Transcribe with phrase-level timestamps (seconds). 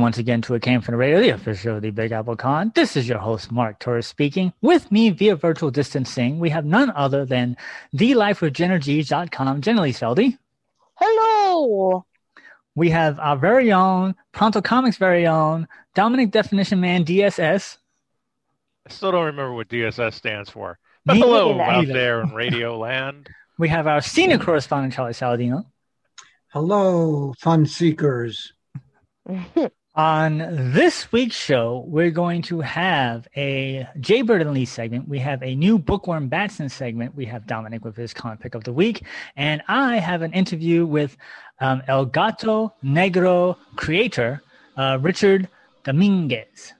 [0.00, 2.34] Welcome once again to It Came From the Radio, the official of the Big Apple
[2.34, 2.72] Con.
[2.74, 4.50] This is your host, Mark Torres speaking.
[4.62, 7.54] With me via virtual distancing, we have none other than
[7.94, 10.38] TheLifeWithJennerG.com, Jenny Lee Seldy.
[10.94, 12.06] Hello.
[12.74, 17.76] We have our very own, Pronto Comics' very own, Dominic Definition Man, DSS.
[18.86, 20.78] I still don't remember what DSS stands for.
[21.04, 23.28] But hello out there in Radio Land.
[23.58, 25.66] We have our senior correspondent, Charlie Saladino.
[26.54, 28.54] Hello, fun seekers.
[29.96, 30.38] On
[30.72, 35.08] this week's show, we're going to have a Jay Bird and Lee segment.
[35.08, 37.16] We have a new Bookworm Batson segment.
[37.16, 39.02] We have Dominic with his comic pick of the week.
[39.34, 41.16] And I have an interview with
[41.58, 44.40] um, El Gato Negro creator,
[44.76, 45.48] uh, Richard
[45.82, 46.72] Dominguez.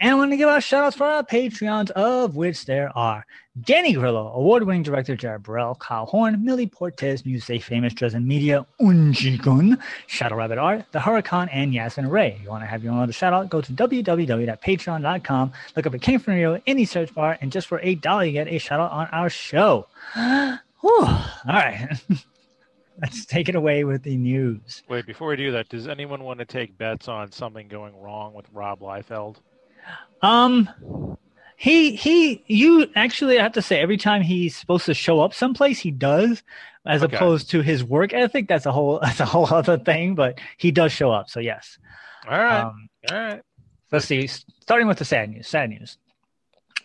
[0.00, 3.24] And I want to give out shout outs for our Patreons, of which there are
[3.62, 9.80] Danny Grillo, award-winning director Jared Burrell, Kyle Horn, Millie Portes, Music Famous Dresden Media, Unjigun,
[10.06, 12.38] Shadow Rabbit Art, The Huracan, and Yasmin Ray.
[12.42, 13.48] You want to have your own other shout out?
[13.48, 17.66] Go to www.patreon.com, look up a Came From Radio in the search bar, and just
[17.66, 19.86] for $8 you get a shout out on our show.
[20.80, 21.04] Whew.
[21.04, 21.98] All right.
[23.00, 24.82] Let's take it away with the news.
[24.88, 28.32] Wait, before we do that, does anyone want to take bets on something going wrong
[28.32, 29.36] with Rob Liefeld?
[30.22, 30.68] Um,
[31.56, 32.42] he he.
[32.46, 35.90] You actually I have to say, every time he's supposed to show up someplace, he
[35.90, 36.42] does,
[36.86, 37.14] as okay.
[37.14, 38.48] opposed to his work ethic.
[38.48, 40.14] That's a whole that's a whole other thing.
[40.14, 41.78] But he does show up, so yes.
[42.26, 42.60] All right.
[42.62, 43.42] Um, All right.
[43.92, 44.26] Let's see.
[44.26, 45.48] Starting with the sad news.
[45.48, 45.98] Sad news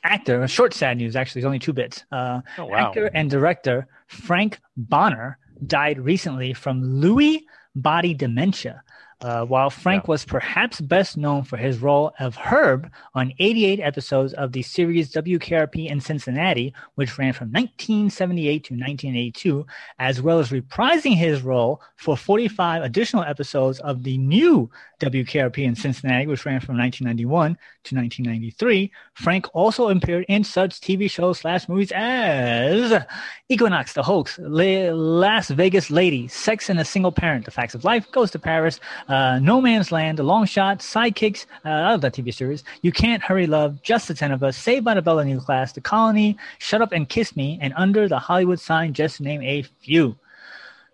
[0.03, 2.03] actor, short sad news actually, it's only two bits.
[2.12, 2.78] Uh, oh, wow.
[2.78, 7.41] Actor and director Frank Bonner died recently from Lewy
[7.75, 8.84] body dementia.
[9.22, 10.11] Uh, while Frank yeah.
[10.11, 15.11] was perhaps best known for his role of Herb on 88 episodes of the series
[15.11, 19.66] WKRP in Cincinnati, which ran from 1978 to 1982,
[20.00, 25.75] as well as reprising his role for 45 additional episodes of the new WKRP in
[25.75, 31.67] Cincinnati, which ran from 1991 to 1993, Frank also appeared in such TV shows slash
[31.67, 33.03] movies as
[33.50, 37.84] Equinox, The Hoax, La- Las Vegas Lady, Sex and a Single Parent, The Facts of
[37.84, 42.01] Life, Goes to Paris, uh, No Man's Land, The Long Shot, Sidekicks, uh, I love
[42.01, 45.01] that TV series, You Can't Hurry Love, Just the Ten of Us, Saved by the
[45.01, 48.94] Bell New Class, The Colony, Shut Up and Kiss Me, and Under the Hollywood Sign,
[48.94, 50.16] just to name a few.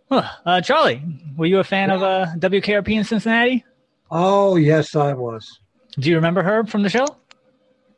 [0.10, 1.02] Uh, Charlie,
[1.36, 3.66] were you a fan of uh, WKRP in Cincinnati?
[4.10, 5.60] Oh, yes, I was.
[6.00, 7.08] Do you remember Herb from the show?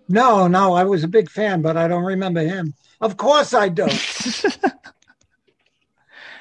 [0.08, 2.74] No, no, I was a big fan, but I don't remember him.
[3.00, 3.92] Of course I don't.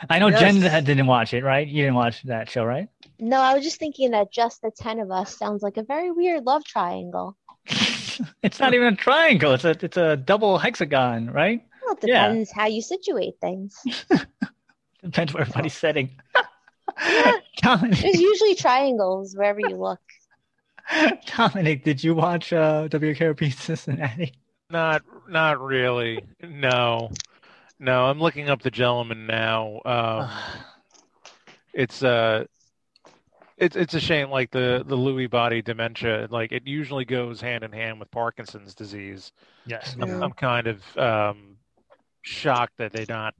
[0.08, 0.40] I know yes.
[0.40, 1.66] Jen didn't watch it, right?
[1.66, 2.88] You didn't watch that show, right?
[3.18, 6.10] No, I was just thinking that just the 10 of us sounds like a very
[6.12, 7.36] weird love triangle.
[8.42, 9.52] it's not even a triangle.
[9.52, 11.62] It's a it's a double hexagon, right?
[11.84, 12.62] Well, it depends yeah.
[12.62, 13.78] how you situate things.
[15.02, 16.10] depends where everybody's sitting.
[17.58, 17.98] Dominic.
[17.98, 20.00] There's usually triangles wherever you look.
[21.36, 24.32] Dominic, did you watch uh, WKRP Cincinnati?
[24.70, 26.24] Not, not really.
[26.42, 27.10] No,
[27.78, 28.06] no.
[28.06, 29.80] I'm looking up the gentleman now.
[29.84, 30.30] Um,
[31.74, 32.44] it's uh
[33.58, 37.64] it's it's a shame like the the Lewy body dementia like it usually goes hand
[37.64, 39.32] in hand with Parkinson's disease.
[39.66, 41.56] Yes, I'm, I'm kind of um,
[42.22, 43.34] shocked that they not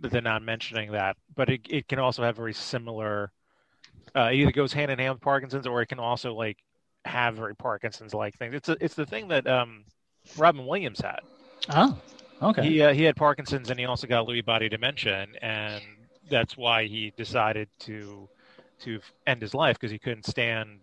[0.00, 3.32] they're not mentioning that, but it it can also have very similar.
[4.14, 6.58] Uh, either goes hand in hand with Parkinson's, or it can also like
[7.04, 8.54] have very Parkinson's like things.
[8.54, 9.84] It's a, it's the thing that um,
[10.36, 11.20] Robin Williams had.
[11.70, 11.98] Oh,
[12.42, 12.68] okay.
[12.68, 15.82] He uh, he had Parkinson's and he also got Lewy body dementia, and, and
[16.30, 18.28] that's why he decided to
[18.80, 20.78] to end his life because he couldn't stand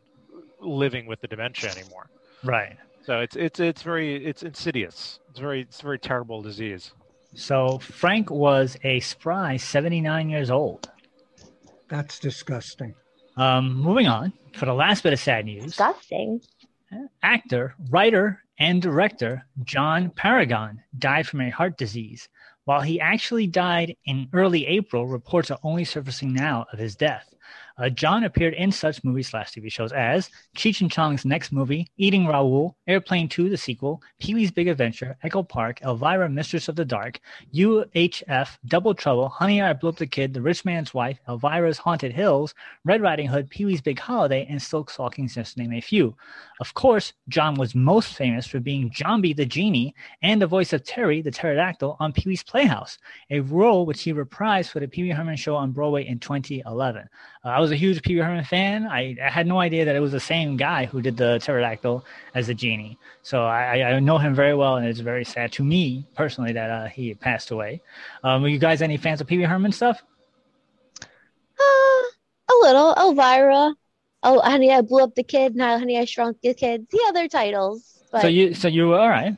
[0.60, 2.10] living with the dementia anymore.
[2.44, 2.78] Right.
[3.06, 5.20] So it's it's it's very it's insidious.
[5.30, 6.92] It's very it's a very terrible disease.
[7.36, 10.90] So Frank was a spry 79 years old.
[11.90, 12.96] That's disgusting.
[13.38, 15.66] Um, moving on for the last bit of sad news.
[15.66, 16.42] Disgusting.
[17.22, 22.30] Actor, writer, and director John Paragon died from a heart disease.
[22.64, 27.35] While he actually died in early April, reports are only surfacing now of his death.
[27.77, 31.88] Uh, John appeared in such movies slash TV shows as Cheech and Chong's next movie,
[31.98, 36.77] Eating Raoul, Airplane 2, the sequel, Pee Wee's Big Adventure, Echo Park, Elvira, Mistress of
[36.77, 37.19] the Dark,
[37.54, 42.13] UHF, Double Trouble, Honey, I Blew Up the Kid, The Rich Man's Wife, Elvira's Haunted
[42.13, 42.54] Hills,
[42.86, 46.16] Red Riding Hood, Pee Wee's Big Holiday, and Silk Stockings, just to name a few.
[46.62, 50.86] Of course, John was most famous for being Jambi the Genie and the voice of
[50.86, 52.98] Terry the Pterodactyl on Pee Wee's Playhouse,
[53.30, 57.10] a role which he reprised for the Pee Wee Herman show on Broadway in 2011.
[57.44, 58.88] Uh, I was a huge Pee Wee Herman fan.
[58.88, 62.06] I, I had no idea that it was the same guy who did the Pterodactyl
[62.34, 62.98] as the Genie.
[63.22, 66.70] So I, I know him very well, and it's very sad to me personally that
[66.70, 67.82] uh, he passed away.
[68.24, 70.04] Um, were you guys any fans of Pee Wee Herman stuff?
[71.02, 72.04] Uh,
[72.52, 72.94] a little.
[72.98, 73.74] Elvira.
[74.24, 75.56] Oh, honey, I blew up the kid.
[75.56, 76.88] Now, honey, I shrunk the kid.
[76.90, 78.04] The other titles.
[78.12, 79.36] But So you so you were all right.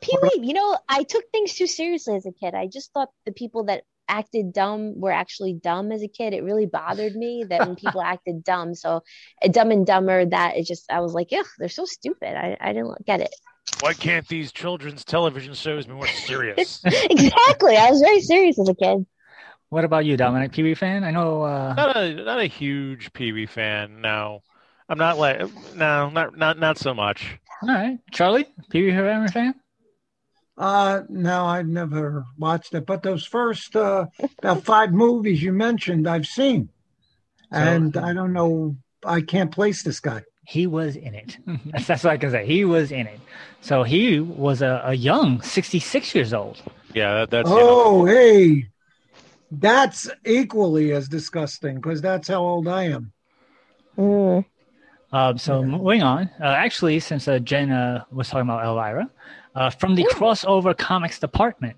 [0.00, 2.54] Pee Wee, you know, I took things too seriously as a kid.
[2.54, 6.34] I just thought the people that acted dumb were actually dumb as a kid.
[6.34, 8.74] It really bothered me that when people acted dumb.
[8.74, 9.02] So,
[9.42, 12.36] uh, Dumb and Dumber, that it just, I was like, yeah, they're so stupid.
[12.36, 13.34] I, I didn't get it.
[13.80, 16.82] Why can't these children's television shows be more serious?
[16.84, 17.76] exactly.
[17.76, 19.06] I was very serious as a kid.
[19.68, 20.52] What about you, Dominic?
[20.52, 21.02] Pee Wee fan?
[21.02, 21.42] I know.
[21.42, 24.02] Uh, not a not a huge Pee Wee fan.
[24.02, 24.42] No,
[24.86, 25.40] I'm not like
[25.74, 27.38] no, not not not so much.
[27.62, 29.54] all right, Charlie, Pee Wee Herman fan.
[30.56, 34.06] Uh, no, I've never watched it, but those first uh,
[34.38, 36.68] about five movies you mentioned, I've seen,
[37.50, 38.76] and I don't know.
[39.04, 40.22] I can't place this guy.
[40.44, 41.38] He was in it.
[41.66, 42.46] That's, that's what I can say.
[42.46, 43.20] He was in it.
[43.60, 46.60] So he was a, a young 66 years old.
[46.94, 48.68] Yeah, that, that's you know, Oh, hey,
[49.50, 53.12] that's equally as disgusting because that's how old I am.
[53.96, 54.44] Mm.
[55.12, 59.10] Um, so moving on, uh, actually, since uh, Jen uh, was talking about Elvira,
[59.54, 61.76] uh, from the crossover comics department,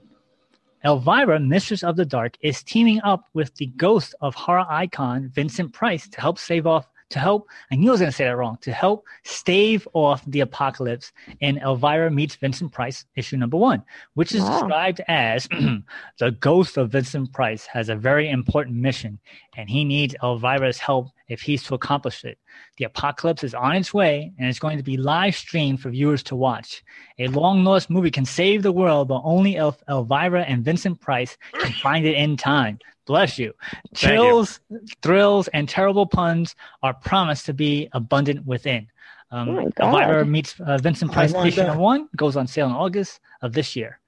[0.84, 5.72] Elvira, Mistress of the Dark, is teaming up with the ghost of horror icon Vincent
[5.72, 6.88] Price to help save off.
[7.10, 8.58] To help, I knew I was going to say that wrong.
[8.62, 13.84] To help stave off the apocalypse in Elvira meets Vincent Price, issue number one,
[14.14, 14.50] which is Wow.
[14.50, 15.46] described as
[16.18, 19.20] the ghost of Vincent Price has a very important mission,
[19.56, 22.38] and he needs Elvira's help if he's to accomplish it.
[22.76, 26.22] The apocalypse is on its way, and it's going to be live streamed for viewers
[26.24, 26.82] to watch.
[27.18, 31.36] A long lost movie can save the world, but only El- Elvira and Vincent Price
[31.52, 32.78] can find it in time.
[33.06, 33.52] Bless you.
[33.70, 34.08] Thank you.
[34.08, 34.60] Chills,
[35.02, 38.88] thrills, and terrible puns are promised to be abundant within.
[39.30, 39.70] Um, Oh.
[39.80, 43.76] Elvira meets uh, Vincent Price wonder- issue one goes on sale in August of this
[43.76, 44.00] year.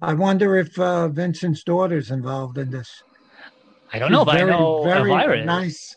[0.00, 3.02] I wonder if uh, Vincent's daughter's involved in this.
[3.92, 5.96] I don't know, She's but I know very Elvira is.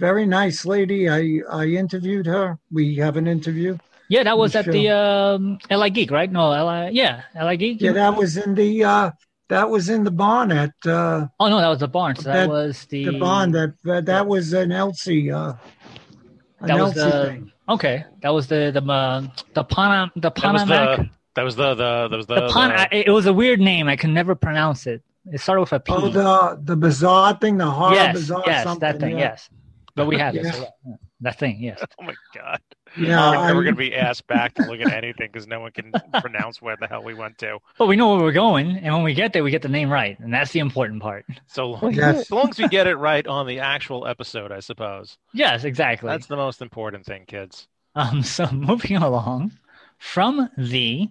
[0.00, 1.08] Nice, very nice lady.
[1.08, 2.58] I I interviewed her.
[2.70, 3.78] We have an interview.
[4.08, 6.32] Yeah, that was I'm at the um, LI Geek, right?
[6.32, 7.80] No, LI, yeah, LI Geek.
[7.82, 9.10] Yeah, that was in the uh,
[9.48, 12.16] that was in the barn at uh, Oh no, that was the barn.
[12.16, 13.52] So that, That- was the, the barn.
[13.52, 15.30] That that, that was an Elsie.
[15.30, 15.54] Uh,
[16.60, 17.52] an that was Elsie the thing.
[17.68, 18.04] okay.
[18.22, 19.20] That was the the uh,
[19.54, 20.96] the Panam the that was Panamac.
[20.96, 23.32] the that was the the that was the, The Pan, the- I- it was a
[23.32, 23.88] weird name.
[23.88, 25.02] I can never pronounce it.
[25.30, 25.92] It started with a P.
[25.92, 28.80] Oh, the the bizarre thing, the horror yes, bizarre yes, something.
[28.80, 29.18] that thing.
[29.18, 29.36] yeah.
[29.36, 29.50] Yes,
[29.98, 30.44] but we have it.
[30.44, 30.50] Yeah.
[30.52, 31.58] So yeah, yeah, that thing.
[31.60, 31.80] Yes.
[32.00, 32.60] oh my god.
[32.96, 35.60] Yeah, we're never I- going to be asked back to look at anything because no
[35.60, 37.58] one can pronounce where the hell we went to.
[37.76, 39.90] But we know where we're going, and when we get there, we get the name
[39.90, 41.26] right, and that's the important part.
[41.46, 42.28] So long, Yes.
[42.28, 45.18] so long as we get it right on the actual episode, I suppose.
[45.34, 46.08] Yes, exactly.
[46.08, 47.68] That's the most important thing, kids.
[47.94, 49.52] Um, so moving along
[49.98, 51.08] from the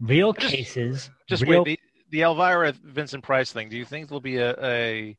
[0.00, 1.80] real Just- cases, Just real, wait.
[2.10, 3.68] The, the Elvira Vincent Price thing.
[3.68, 5.16] Do you think there'll be a, a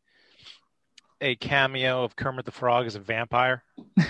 [1.22, 3.64] a cameo of Kermit the Frog as a vampire?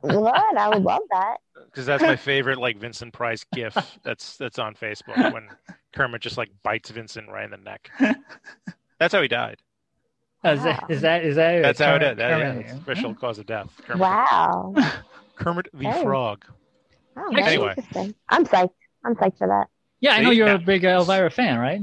[0.00, 0.58] What?
[0.58, 1.38] I would love that.
[1.66, 3.76] Because that's my favorite, like Vincent Price gif.
[4.02, 5.48] That's that's on Facebook when
[5.92, 7.90] Kermit just like bites Vincent right in the neck.
[8.98, 9.58] That's how he died.
[10.44, 10.52] Wow.
[10.52, 11.62] Is, that, is that is that?
[11.62, 12.16] That's how it is.
[12.16, 13.68] That, yeah, that's official cause of death.
[13.84, 14.00] Kermit.
[14.00, 14.74] Wow.
[15.36, 16.02] Kermit the hey.
[16.02, 16.44] Frog.
[17.16, 17.74] Oh, anyway,
[18.28, 18.70] I'm psyched.
[19.04, 19.68] I'm psyched for that.
[20.00, 21.80] Yeah, I know you're a big Elvira fan, right?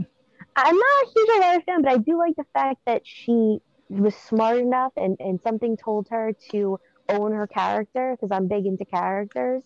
[0.55, 4.15] I'm not a huge Elvira fan, but I do like the fact that she was
[4.15, 6.79] smart enough and, and something told her to
[7.09, 9.63] own her character because I'm big into characters.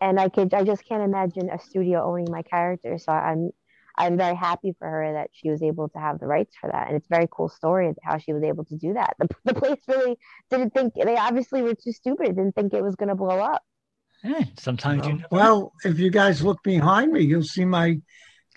[0.00, 2.98] And I could I just can't imagine a studio owning my character.
[2.98, 3.50] So I'm
[3.96, 6.88] I'm very happy for her that she was able to have the rights for that.
[6.88, 9.14] And it's a very cool story how she was able to do that.
[9.18, 10.18] The, the place really
[10.50, 13.62] didn't think, they obviously were too stupid, didn't think it was going to blow up.
[14.22, 15.24] Hey, sometimes you know.
[15.30, 18.00] Well, if you guys look behind me, you'll see my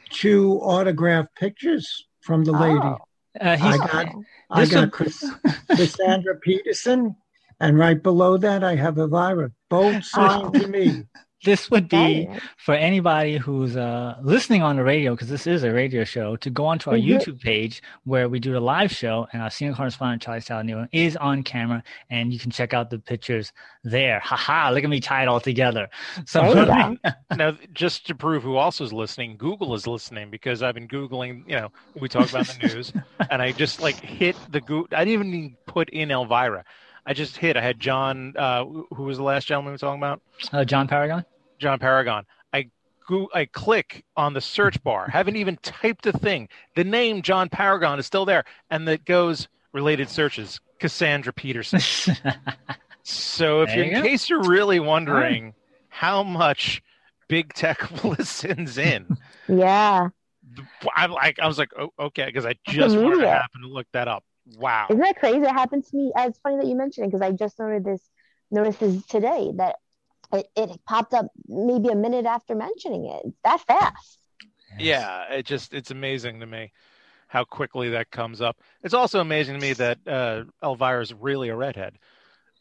[0.09, 2.79] two autographed pictures from the lady.
[2.81, 2.97] Oh.
[3.39, 4.15] Uh, I got,
[4.49, 5.23] I got Chris,
[5.69, 7.15] Cassandra Peterson,
[7.59, 9.51] and right below that I have Elvira.
[9.69, 11.03] Both signed to me
[11.43, 12.27] this would be
[12.57, 16.49] for anybody who's uh, listening on the radio, because this is a radio show, to
[16.49, 17.09] go onto our mm-hmm.
[17.09, 21.15] YouTube page where we do the live show, and our senior correspondent Charlie Saladino is
[21.17, 23.53] on camera, and you can check out the pictures
[23.83, 24.19] there.
[24.19, 24.71] Haha!
[24.71, 25.89] Look at me tie it all together.
[26.25, 26.65] So
[27.37, 31.43] now, just to prove who also is listening, Google is listening because I've been googling.
[31.47, 32.91] You know, we talk about the news,
[33.29, 34.97] and I just like hit the Google.
[34.97, 36.65] I didn't even put in Elvira.
[37.07, 37.55] I just hit.
[37.55, 38.33] I had John.
[38.37, 40.21] Uh, who was the last gentleman we were talking about?
[40.51, 41.23] Uh, John Paragon.
[41.57, 42.25] John Paragon.
[42.51, 42.69] I
[43.07, 45.07] go, I click on the search bar.
[45.11, 46.49] Haven't even typed a thing.
[46.75, 50.59] The name John Paragon is still there, and that goes related searches.
[50.79, 51.79] Cassandra Peterson.
[53.03, 55.53] so if you, in case you're really wondering right.
[55.89, 56.83] how much
[57.29, 60.09] big tech listens in, yeah.
[60.95, 63.87] I'm like, I was like, oh, okay, because I just wanted to happen to look
[63.93, 64.23] that up.
[64.55, 64.87] Wow.
[64.89, 65.39] Isn't that crazy?
[65.39, 66.11] It happened to me.
[66.15, 68.01] It's funny that you mentioned it because I just noted this
[68.49, 69.75] noticed this today that
[70.31, 73.33] it, it popped up maybe a minute after mentioning it.
[73.43, 74.19] That fast.
[74.79, 76.71] Yeah, it just it's amazing to me
[77.27, 78.57] how quickly that comes up.
[78.83, 81.97] It's also amazing to me that uh Elvira is really a redhead.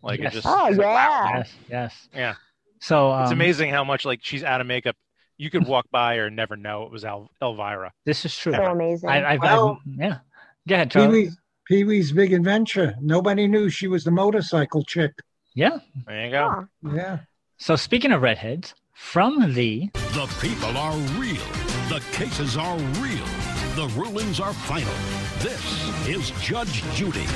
[0.03, 0.33] Like yes.
[0.33, 0.95] it just Oh yeah.
[0.95, 1.31] Wow.
[1.35, 2.09] Yes, yes.
[2.15, 2.35] Yeah.
[2.81, 4.97] So um, it's amazing how much like she's out of makeup
[5.39, 7.93] you could walk by or never know it was El- Elvira.
[8.05, 8.55] This is true.
[8.55, 9.11] So amazing.
[9.11, 10.19] I, I, well, I, yeah.
[10.67, 11.31] Go ahead, Charlie.
[11.67, 12.95] Pee Wee's Big Adventure.
[13.01, 15.13] Nobody knew she was the motorcycle chick.
[15.55, 15.79] Yeah.
[16.07, 16.67] There you go.
[16.95, 17.19] Yeah.
[17.59, 21.43] So speaking of redheads, from the The people are real.
[21.89, 23.27] The cases are real.
[23.75, 24.95] The rulings are final.
[25.41, 27.27] This is Judge Judy.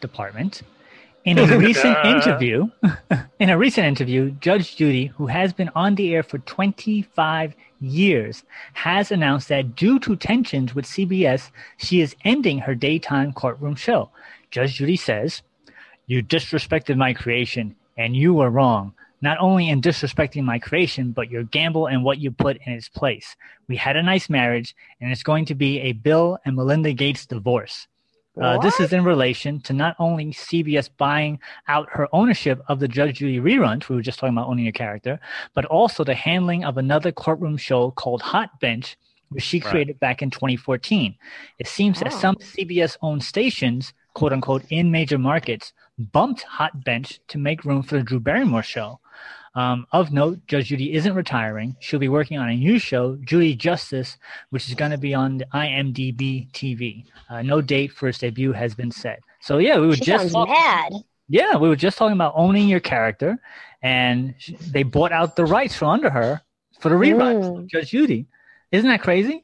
[0.00, 0.62] Department.
[1.26, 2.70] In a recent interview,
[3.40, 8.44] in a recent interview, Judge Judy, who has been on the air for 25 years,
[8.74, 14.08] has announced that due to tensions with CBS, she is ending her daytime courtroom show.
[14.52, 15.42] Judge Judy says,
[16.06, 21.30] You disrespected my creation, and you were wrong not only in disrespecting my creation, but
[21.30, 23.34] your gamble and what you put in its place.
[23.66, 27.26] We had a nice marriage, and it's going to be a Bill and Melinda Gates
[27.26, 27.88] divorce.
[28.40, 31.38] Uh, this is in relation to not only CBS buying
[31.68, 34.72] out her ownership of the Judge Judy reruns, we were just talking about owning a
[34.72, 35.18] character,
[35.54, 38.98] but also the handling of another courtroom show called Hot Bench,
[39.30, 40.00] which she created right.
[40.00, 41.14] back in 2014.
[41.58, 42.04] It seems oh.
[42.04, 47.64] that some CBS owned stations, quote unquote, in major markets, bumped Hot Bench to make
[47.64, 49.00] room for the Drew Barrymore show.
[49.56, 51.76] Um, of note, Judge Judy isn't retiring.
[51.80, 54.18] She'll be working on a new show, Judy Justice,
[54.50, 57.06] which is going to be on the IMDb TV.
[57.30, 59.20] Uh, no date for its debut has been set.
[59.40, 60.92] So yeah, we were she just talk- mad.
[61.28, 63.38] Yeah, we were just talking about owning your character,
[63.82, 64.34] and
[64.70, 66.42] they bought out the rights from under her
[66.78, 67.44] for the rewrites.
[67.44, 67.66] Mm.
[67.66, 68.26] Judge Judy,
[68.70, 69.42] isn't that crazy?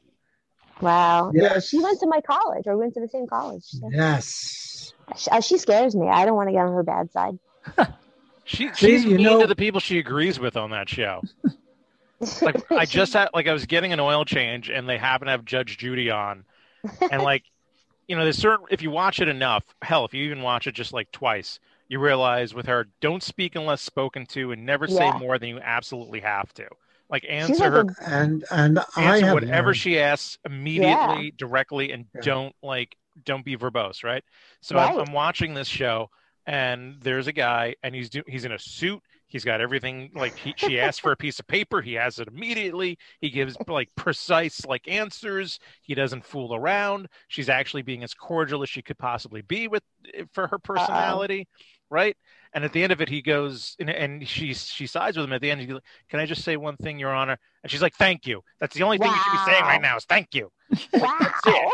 [0.79, 1.31] Wow.
[1.33, 1.67] Yes.
[1.67, 3.63] She went to my college, or went to the same college.
[3.63, 3.89] So.
[3.91, 4.93] Yes.
[5.17, 6.07] She, uh, she scares me.
[6.07, 7.39] I don't want to get on her bad side.
[8.45, 11.21] She she's mean know, to the people she agrees with on that show.
[12.41, 15.31] like I just had like I was getting an oil change and they happen to
[15.31, 16.45] have Judge Judy on,
[17.11, 17.43] and like
[18.07, 20.75] you know there's certain if you watch it enough, hell if you even watch it
[20.75, 25.05] just like twice, you realize with her don't speak unless spoken to and never say
[25.05, 25.17] yeah.
[25.17, 26.67] more than you absolutely have to.
[27.09, 29.77] Like answer her and and answer I whatever learned.
[29.77, 31.31] she asks immediately, yeah.
[31.37, 32.21] directly, and yeah.
[32.21, 34.23] don't like don't be verbose, right?
[34.61, 34.91] So right.
[34.91, 36.09] I'm, I'm watching this show
[36.45, 39.01] and there's a guy and he's do, he's in a suit.
[39.27, 41.81] He's got everything like he, she asks for a piece of paper.
[41.81, 42.99] He has it immediately.
[43.19, 45.59] He gives like precise like answers.
[45.81, 47.07] He doesn't fool around.
[47.29, 49.81] She's actually being as cordial as she could possibly be with
[50.13, 51.65] eh, for her personality Uh-oh.
[51.89, 52.15] right?
[52.53, 55.33] And at the end of it he goes and, and she she sides with him
[55.33, 55.61] at the end.
[55.61, 57.39] He goes, can i just say one thing your honor?
[57.63, 58.43] And she's like thank you.
[58.59, 59.15] That's the only thing wow.
[59.15, 60.51] you should be saying right now is thank you.
[60.93, 61.71] Wow.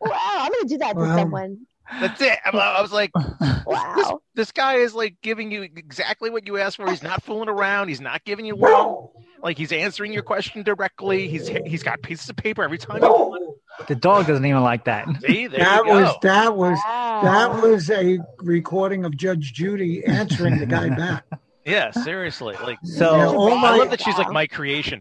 [0.00, 0.36] Wow.
[0.40, 1.16] I'm gonna do that to wow.
[1.16, 1.66] someone
[2.00, 2.38] that's it.
[2.44, 3.10] I was like,
[3.66, 3.94] wow.
[3.96, 6.88] This, this, guy is like giving you exactly what you asked for.
[6.88, 7.88] He's not fooling around.
[7.88, 9.08] He's not giving you long.
[9.42, 11.28] Like he's answering your question directly.
[11.28, 13.58] He's he's got pieces of paper every time you.
[13.88, 15.08] The dog doesn't even like that.
[15.22, 17.20] See, that was that was wow.
[17.22, 21.24] that was a recording of Judge Judy answering the guy back.
[21.64, 22.56] Yeah, seriously.
[22.60, 25.00] Like so, yeah, oh I love that she's like my creation.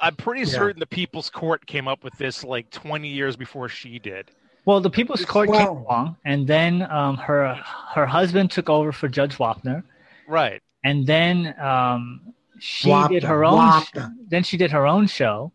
[0.00, 0.58] I'm pretty yeah.
[0.58, 4.28] certain the People's Court came up with this like 20 years before she did.
[4.64, 7.54] Well, the People's Court well, came along, and then um, her
[7.94, 9.82] her husband took over for Judge Wapner.
[10.28, 10.62] Right.
[10.84, 13.82] And then um, she Wapner, did her own.
[13.82, 13.98] Sh-
[14.28, 15.52] then she did her own show.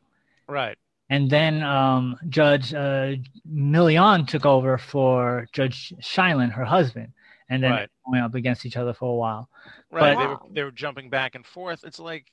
[0.47, 0.77] Right.
[1.09, 3.13] And then um, Judge uh,
[3.51, 7.09] Milian took over for Judge Sheindlin, her husband,
[7.47, 7.89] and then right.
[8.07, 9.49] went up against each other for a while.
[9.91, 10.15] Right.
[10.15, 11.83] But, they, were, they were jumping back and forth.
[11.83, 12.25] It's like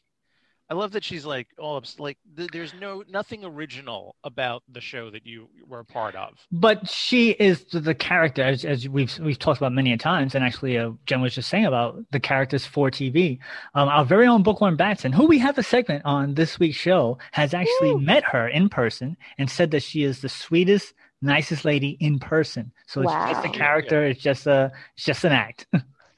[0.71, 4.81] I love that she's like all ups, like th- there's no nothing original about the
[4.81, 6.39] show that you were a part of.
[6.51, 10.35] But she is the, the character, as, as we've we've talked about many a times,
[10.35, 13.39] and actually, uh, Jen was just saying about the characters for TV.
[13.75, 17.19] Um, our very own Bookworm Batson, who we have a segment on this week's show,
[17.33, 21.99] has actually met her in person and said that she is the sweetest, nicest lady
[22.01, 22.73] in person.
[22.87, 23.31] So wow.
[23.31, 24.07] it's just a character.
[24.07, 25.67] It's just a it's just an act.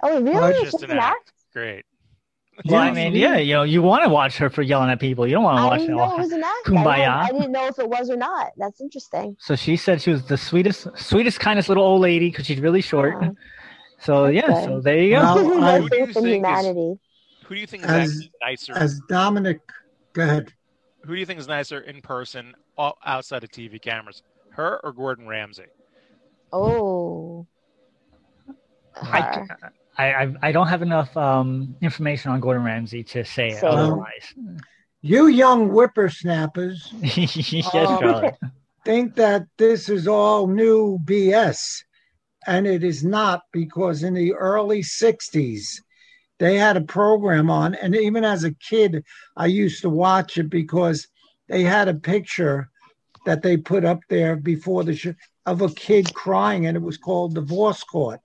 [0.07, 0.37] Oh, really?
[0.37, 1.33] Oh, it's just an act.
[1.55, 1.87] Great.
[2.67, 5.27] Well, I mean, yeah, you know, you want to watch her for yelling at people.
[5.27, 6.67] You don't want to watch I didn't know it was an act.
[6.67, 7.09] Kumbaya.
[7.09, 8.53] I, I, didn't know if it was or not.
[8.57, 9.37] That's interesting.
[9.41, 12.81] So she said she was the sweetest, sweetest, kindest little old lady because she's really
[12.81, 13.17] short.
[13.21, 13.31] Yeah.
[13.99, 14.65] So That's yeah, good.
[14.65, 15.23] so there you go.
[15.23, 16.81] Well, I, who, do you humanity.
[16.81, 16.99] Is,
[17.47, 18.73] who do you think is as, nicer?
[18.75, 19.61] As Dominic,
[20.13, 20.53] go ahead.
[21.05, 25.27] Who do you think is nicer in person, outside of TV cameras, her or Gordon
[25.27, 25.67] Ramsay?
[26.53, 27.47] Oh.
[28.97, 29.47] I,
[29.97, 34.35] I, I, don't have enough um, information on Gordon Ramsay to say so, otherwise.
[35.07, 36.91] You young whippersnappers.
[37.03, 38.31] Yes, um,
[38.87, 41.83] think that this is all new BS,
[42.47, 45.81] and it is not because in the early 60s,
[46.39, 49.05] they had a program on, and even as a kid,
[49.37, 51.07] I used to watch it because
[51.49, 52.71] they had a picture
[53.27, 56.97] that they put up there before the show of a kid crying, and it was
[56.97, 58.21] called Divorce Court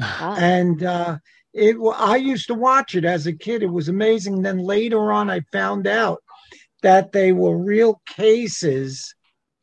[0.00, 0.36] Ah.
[0.38, 1.18] And uh,
[1.52, 3.62] it, I used to watch it as a kid.
[3.62, 4.42] It was amazing.
[4.42, 6.22] Then later on, I found out
[6.82, 9.14] that they were real cases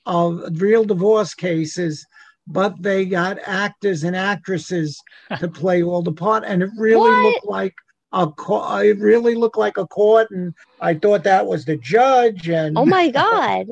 [0.06, 2.06] of real divorce cases,
[2.45, 5.02] but they got actors and actresses
[5.39, 7.23] to play all the part, and it really what?
[7.23, 7.73] looked like
[8.13, 8.86] a court.
[8.86, 12.49] It really looked like a court, and I thought that was the judge.
[12.49, 13.67] And oh my god!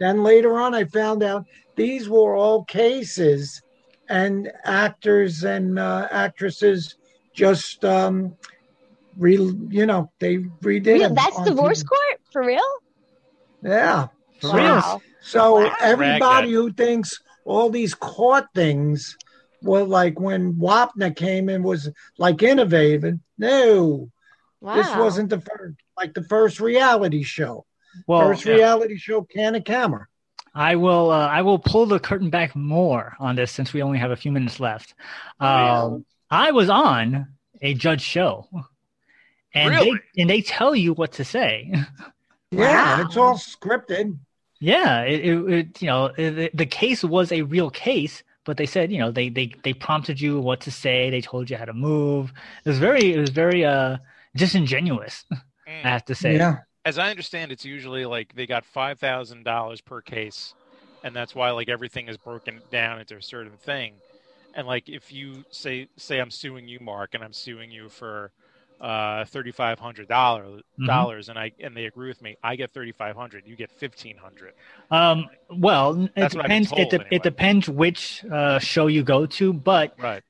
[0.00, 1.44] then later on, I found out
[1.76, 3.60] these were all cases
[4.08, 6.96] and actors and uh, actresses
[7.34, 8.36] just um,
[9.16, 9.36] re,
[9.68, 11.88] you know they redid real, that's divorce TV.
[11.88, 12.60] court for real
[13.62, 14.08] yeah
[14.40, 14.56] for wow.
[14.56, 15.76] real so wow.
[15.80, 19.16] everybody who thinks all these court things
[19.62, 24.10] were like when Wapner came in was like innovative no
[24.60, 24.74] wow.
[24.74, 27.64] this wasn't the first like the first reality show
[28.06, 28.54] well, first yeah.
[28.54, 30.06] reality show can of camera
[30.54, 31.10] I will.
[31.10, 34.16] Uh, I will pull the curtain back more on this since we only have a
[34.16, 34.94] few minutes left.
[35.40, 37.26] Um, I was on
[37.60, 38.48] a judge show,
[39.52, 40.00] and really?
[40.14, 41.72] they and they tell you what to say.
[42.50, 43.04] Yeah, wow.
[43.04, 44.16] it's all scripted.
[44.60, 48.66] Yeah, it, it, it you know it, the case was a real case, but they
[48.66, 51.10] said you know they they they prompted you what to say.
[51.10, 52.32] They told you how to move.
[52.64, 53.96] It was very it was very uh
[54.36, 55.24] disingenuous.
[55.32, 55.40] Mm.
[55.84, 56.36] I have to say.
[56.36, 60.54] Yeah as I understand, it's usually like they got five thousand dollars per case,
[61.02, 63.94] and that's why like everything is broken down into a certain thing.
[64.54, 68.32] And like if you say say I'm suing you, Mark, and I'm suing you for
[68.80, 70.86] uh thirty five hundred dollars mm-hmm.
[70.86, 73.70] dollars and I and they agree with me, I get thirty five hundred, you get
[73.70, 74.52] fifteen hundred.
[74.90, 77.08] Um well it depends it, de- anyway.
[77.12, 80.24] it depends which uh show you go to, but right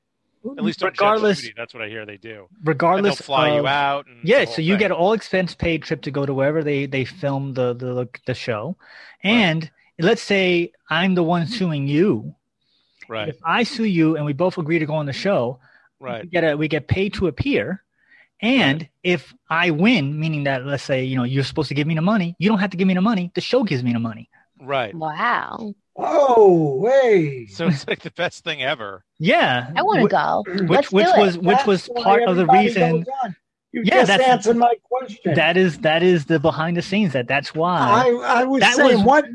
[0.57, 2.47] at least regardless, Judy, that's what I hear they do.
[2.63, 4.05] Regardless, fly of, you out.
[4.23, 4.79] yeah, so you thing.
[4.79, 8.33] get all expense paid trip to go to wherever they they film the the the
[8.33, 8.75] show,
[9.23, 9.71] and right.
[9.99, 11.53] let's say I'm the one mm-hmm.
[11.53, 12.35] suing you.
[13.07, 13.29] Right.
[13.29, 15.59] If I sue you and we both agree to go on the show,
[15.99, 16.23] right?
[16.23, 17.83] We get a, we get paid to appear.
[18.41, 18.89] And right.
[19.03, 22.01] if I win, meaning that let's say you know you're supposed to give me the
[22.01, 23.31] money, you don't have to give me the money.
[23.33, 24.29] The show gives me the money.
[24.59, 24.93] Right.
[24.93, 25.75] Wow.
[25.97, 27.47] Oh, way!
[27.47, 29.05] So it's like the best thing ever.
[29.17, 30.43] Yeah, I want to go.
[30.65, 33.05] Which Let's which was which That's was part of the reason.
[33.71, 35.35] You yeah, just that's, answered my question.
[35.35, 37.13] That is that is the behind the scenes.
[37.13, 39.25] That that's why I, I was that saying was, what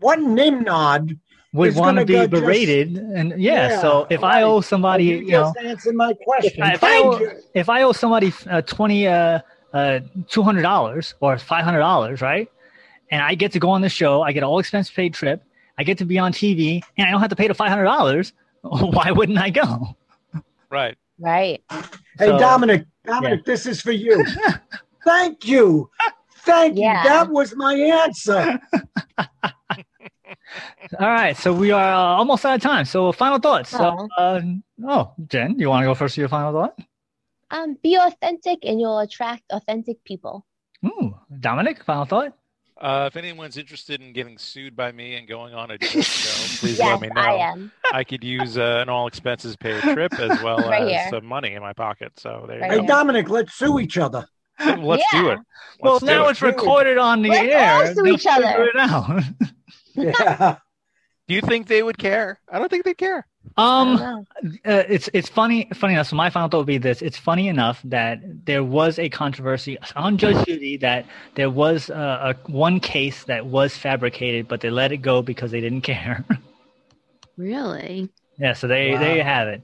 [0.00, 1.18] what Nimrod
[1.52, 4.38] would want to be berated, just, and yeah, yeah, So if right.
[4.38, 6.64] I owe somebody, you, you know, answer my question.
[6.64, 9.40] If, I, owe, if I owe somebody uh, twenty uh,
[9.72, 12.48] uh, two hundred dollars or five hundred dollars, right?
[13.10, 14.22] And I get to go on the show.
[14.22, 15.42] I get all expense paid trip
[15.78, 18.32] I get to be on TV and I don't have to pay the $500.
[18.62, 19.96] Why wouldn't I go?
[20.70, 20.96] Right.
[21.18, 21.62] Right.
[21.70, 23.52] Hey, so, Dominic, Dominic, yeah.
[23.52, 24.24] this is for you.
[25.04, 25.90] Thank you.
[26.38, 27.02] Thank yeah.
[27.02, 27.08] you.
[27.08, 28.58] That was my answer.
[31.00, 32.84] All right, so we are uh, almost out of time.
[32.84, 33.70] So final thoughts.
[33.70, 34.40] So, uh,
[34.86, 36.16] oh, Jen, you want to go first?
[36.16, 36.78] Your final thought?
[37.50, 40.46] Um, be authentic, and you'll attract authentic people.
[40.84, 42.36] Ooh, Dominic, final thought.
[42.80, 46.78] Uh, if anyone's interested in getting sued by me and going on a show, please
[46.78, 47.20] yes, let me know.
[47.20, 47.72] I am.
[47.92, 51.06] I could use uh, an all expenses paid trip as well right as here.
[51.10, 52.12] some money in my pocket.
[52.18, 54.26] So there right Hey, Dominic, let's sue each other.
[54.60, 55.20] Let's yeah.
[55.20, 55.38] do it.
[55.40, 55.44] Let's
[55.80, 56.30] well, now it.
[56.32, 57.78] it's recorded on the let's air.
[57.78, 58.68] Let's sue each other.
[58.72, 59.22] It out.
[59.96, 60.58] yeah.
[61.26, 62.38] Do you think they would care?
[62.48, 63.26] I don't think they care.
[63.56, 64.26] Um,
[64.64, 66.08] uh, it's it's funny funny enough.
[66.08, 69.78] So my final thought would be this: It's funny enough that there was a controversy
[69.94, 74.70] on Judge Judy that there was a, a one case that was fabricated, but they
[74.70, 76.24] let it go because they didn't care.
[77.36, 78.08] really?
[78.38, 78.54] Yeah.
[78.54, 78.98] So they wow.
[78.98, 79.62] there you have it.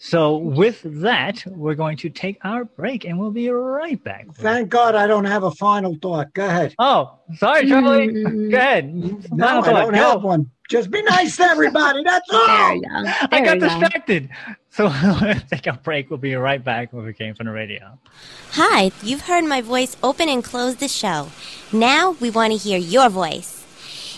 [0.00, 4.28] So with that, we're going to take our break, and we'll be right back.
[4.36, 6.32] Thank God I don't have a final thought.
[6.34, 6.76] Go ahead.
[6.78, 8.22] Oh, sorry, Charlie.
[8.48, 8.94] Go ahead.
[9.32, 10.52] No, final I don't have one.
[10.68, 12.02] Just be nice to everybody.
[12.04, 12.46] That's all.
[12.46, 13.02] There you go.
[13.02, 14.28] There I got distracted.
[14.28, 14.54] Go.
[14.70, 14.84] So
[15.22, 16.10] let's take a break.
[16.10, 17.98] We'll be right back when we came from the radio.
[18.52, 21.28] Hi, you've heard my voice open and close the show.
[21.72, 23.64] Now we want to hear your voice.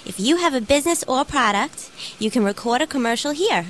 [0.05, 3.67] If you have a business or product, you can record a commercial here.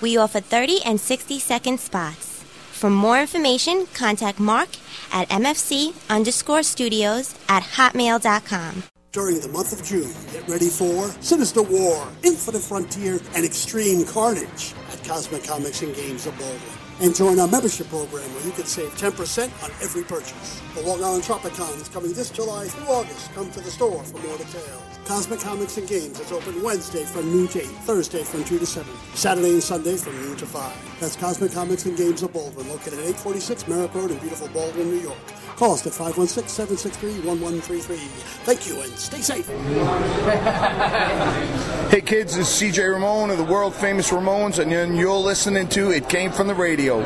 [0.00, 2.42] We offer 30 and 60 second spots.
[2.72, 4.68] For more information, contact Mark
[5.12, 8.82] at mfc underscore studios at hotmail.com
[9.16, 10.12] during the month of June.
[10.30, 16.26] Get ready for Sinister War, Infinite Frontier, and Extreme Carnage at Cosmic Comics and Games
[16.26, 16.60] of Baldwin.
[17.00, 20.60] And join our membership program where you can save 10% on every purchase.
[20.74, 23.32] The Long Island Tropicon is coming this July through August.
[23.32, 24.82] Come to the store for more details.
[25.06, 28.66] Cosmic Comics and Games is open Wednesday from noon to 8, Thursday from 2 to
[28.66, 31.00] 7, Saturday and Sunday from noon to 5.
[31.00, 34.90] That's Cosmic Comics and Games of Baldwin, located at 846 Merrick Road in beautiful Baldwin,
[34.90, 35.16] New York.
[35.56, 37.96] Call us at 516-763-1133.
[38.44, 39.46] Thank you and stay safe.
[41.90, 45.92] hey kids, this is CJ Ramone of the world famous Ramones and you're listening to
[45.92, 46.98] It Came From the Radio.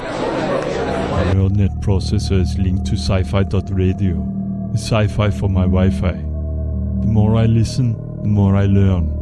[1.33, 4.27] Your net processor is linked to sci-fi.radio.
[4.75, 6.11] Sci-fi for my Wi-Fi.
[6.11, 9.17] The more I listen, the more I learn.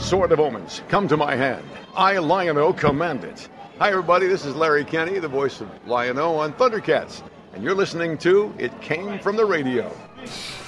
[0.00, 1.64] Sword of Omens, come to my hand.
[1.94, 3.48] I, Lion-O, command it.
[3.82, 4.28] Hi, everybody.
[4.28, 7.20] This is Larry Kenney, the voice of Lion-O on Thundercats,
[7.52, 9.92] and you're listening to It Came from the Radio.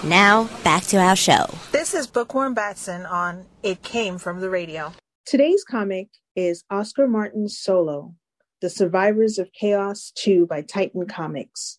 [0.02, 1.46] Now, back to our show.
[1.70, 4.92] This is Bookworm Batson on It Came from the Radio.
[5.26, 8.16] Today's comic is Oscar Martin's Solo,
[8.60, 11.78] The Survivors of Chaos 2 by Titan Comics.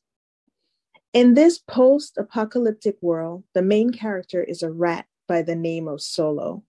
[1.11, 6.01] In this post apocalyptic world, the main character is a rat by the name of
[6.01, 6.63] Solo.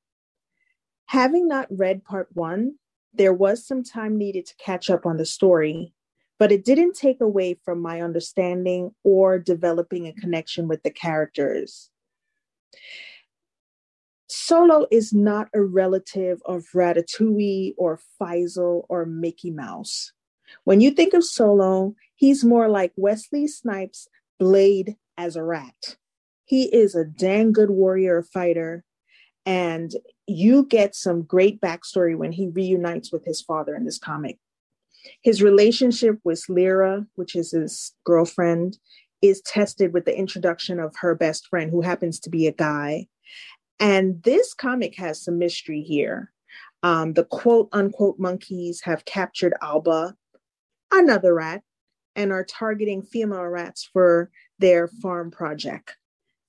[1.11, 2.79] Having not read part one,
[3.17, 5.93] there was some time needed to catch up on the story,
[6.39, 11.91] but it didn't take away from my understanding or developing a connection with the characters.
[14.29, 20.13] Solo is not a relative of Ratatouille or Fievel or Mickey Mouse.
[20.65, 25.97] When you think of Solo, he's more like Wesley Snipes' Blade as a rat.
[26.45, 28.85] He is a dang good warrior fighter
[29.45, 29.93] and
[30.27, 34.39] you get some great backstory when he reunites with his father in this comic.
[35.23, 38.79] His relationship with Lyra, which is his girlfriend,
[39.23, 43.07] is tested with the introduction of her best friend, who happens to be a guy.
[43.79, 46.33] And this comic has some mystery here.
[46.83, 50.15] Um, the quote unquote monkeys have captured Alba,
[50.93, 51.63] another rat,
[52.15, 55.97] and are targeting female rats for their farm project.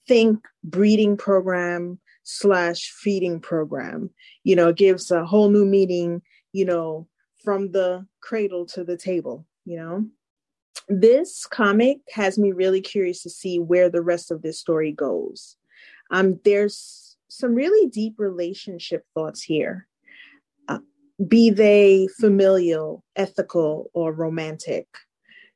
[0.07, 4.09] Think breeding program, slash feeding program.
[4.43, 7.07] You know, gives a whole new meaning, you know,
[7.43, 10.05] from the cradle to the table, you know.
[10.89, 15.55] This comic has me really curious to see where the rest of this story goes.
[16.11, 19.87] Um, there's some really deep relationship thoughts here,
[20.67, 20.79] uh,
[21.27, 24.87] be they familial, ethical, or romantic.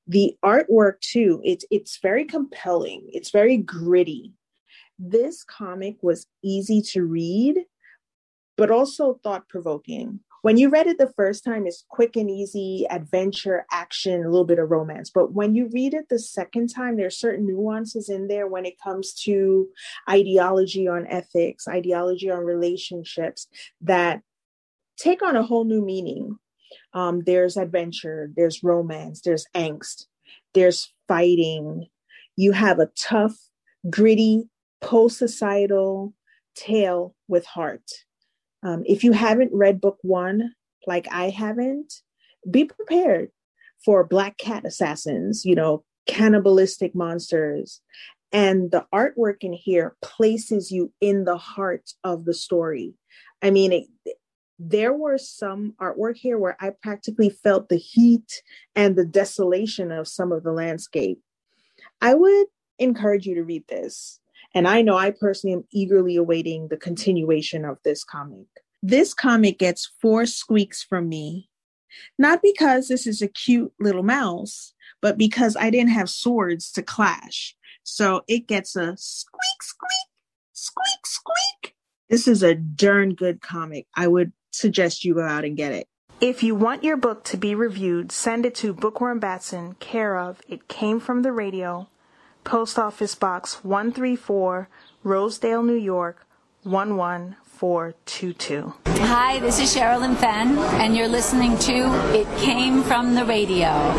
[0.07, 3.09] The artwork too, it's it's very compelling.
[3.13, 4.33] It's very gritty
[5.01, 7.65] this comic was easy to read,
[8.55, 10.19] but also thought provoking.
[10.43, 14.45] When you read it the first time, it's quick and easy, adventure, action, a little
[14.45, 15.09] bit of romance.
[15.09, 18.65] But when you read it the second time, there are certain nuances in there when
[18.65, 19.67] it comes to
[20.09, 23.47] ideology on ethics, ideology on relationships
[23.81, 24.21] that
[24.97, 26.37] take on a whole new meaning.
[26.93, 30.05] Um, there's adventure, there's romance, there's angst,
[30.53, 31.87] there's fighting.
[32.35, 33.35] You have a tough,
[33.89, 34.49] gritty
[34.81, 36.13] post societal
[36.55, 37.89] tale with heart.
[38.63, 40.53] Um, if you haven't read book one,
[40.85, 41.93] like I haven't,
[42.49, 43.29] be prepared
[43.85, 47.81] for black cat assassins, you know, cannibalistic monsters,
[48.31, 52.93] And the artwork in here places you in the heart of the story.
[53.41, 53.87] I mean, it,
[54.57, 58.41] there were some artwork here where I practically felt the heat
[58.75, 61.19] and the desolation of some of the landscape.
[61.99, 62.47] I would
[62.79, 64.19] encourage you to read this.
[64.53, 68.47] And I know I personally am eagerly awaiting the continuation of this comic.
[68.83, 71.49] This comic gets four squeaks from me,
[72.17, 76.81] not because this is a cute little mouse, but because I didn't have swords to
[76.81, 77.55] clash.
[77.83, 80.07] So it gets a squeak, squeak,
[80.53, 81.75] squeak, squeak.
[82.09, 83.87] This is a darn good comic.
[83.95, 85.87] I would suggest you go out and get it.
[86.19, 90.41] If you want your book to be reviewed, send it to Bookworm Batson, care of
[90.47, 91.87] It Came From the Radio,
[92.43, 94.67] Post Office Box 134,
[95.03, 96.25] Rosedale, New York
[96.63, 98.73] 11422.
[98.87, 101.71] Hi, this is Sherilyn Fenn, and you're listening to
[102.13, 103.93] It Came From the Radio.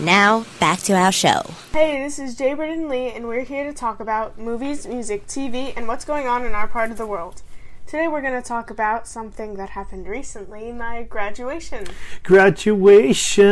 [0.00, 1.42] Now, back to our show.
[1.72, 5.76] Hey, this is Jay Burden Lee, and we're here to talk about movies, music, TV,
[5.76, 7.42] and what's going on in our part of the world.
[7.86, 11.84] Today we're going to talk about something that happened recently my graduation.
[12.22, 13.46] Graduation!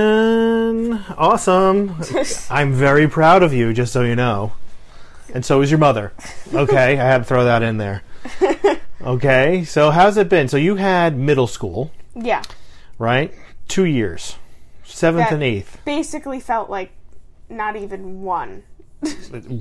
[1.18, 1.96] Awesome!
[2.50, 4.52] I'm very proud of you, just so you know.
[5.34, 6.12] And so is your mother.
[6.52, 8.02] Okay, I had to throw that in there.
[9.02, 10.48] Okay, so how's it been?
[10.48, 12.42] So you had middle school, Yeah.
[12.98, 13.32] right?
[13.68, 14.36] Two years,
[14.84, 15.78] seventh That and eighth.
[15.84, 16.92] Basically felt like
[17.48, 18.64] not even one.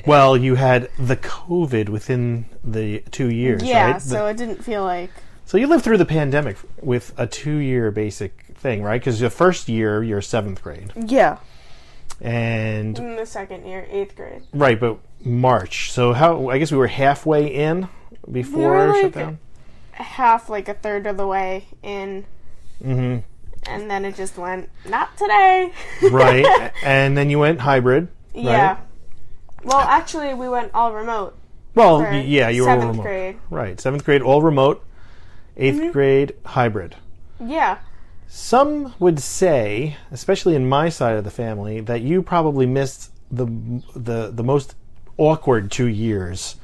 [0.06, 4.02] Well, you had the COVID within the two years, yeah, right?
[4.02, 5.10] so it didn't feel like.
[5.46, 9.00] so you lived through the pandemic with a two-year basic thing, right?
[9.00, 11.38] Because the first year you're seventh grade, Yeah.
[12.20, 14.42] and In the second year, eighth grade.
[14.54, 15.92] right, but March.
[15.92, 16.50] So how?
[16.50, 17.88] I guess we were halfway in
[18.32, 19.40] before We like shutdown.
[19.92, 22.26] half, like a third of the way in,
[22.84, 23.18] Mm-hmm.
[23.70, 25.74] and then it just went, not today.
[26.12, 28.08] right, and then you went hybrid.
[28.34, 28.44] Right?
[28.46, 28.78] Yeah.
[29.64, 31.36] Well, actually, we went all remote.
[31.76, 33.02] Well, yeah, you were all remote.
[33.02, 33.38] grade.
[33.50, 34.84] Right, seventh grade all remote,
[35.58, 35.92] 8th Mhm.
[35.92, 36.96] grade hybrid.
[37.44, 37.78] Yeah.
[38.28, 43.46] Some would say, especially in my side of the family, that you probably missed the
[43.96, 44.76] the the most
[45.20, 46.56] awkward two years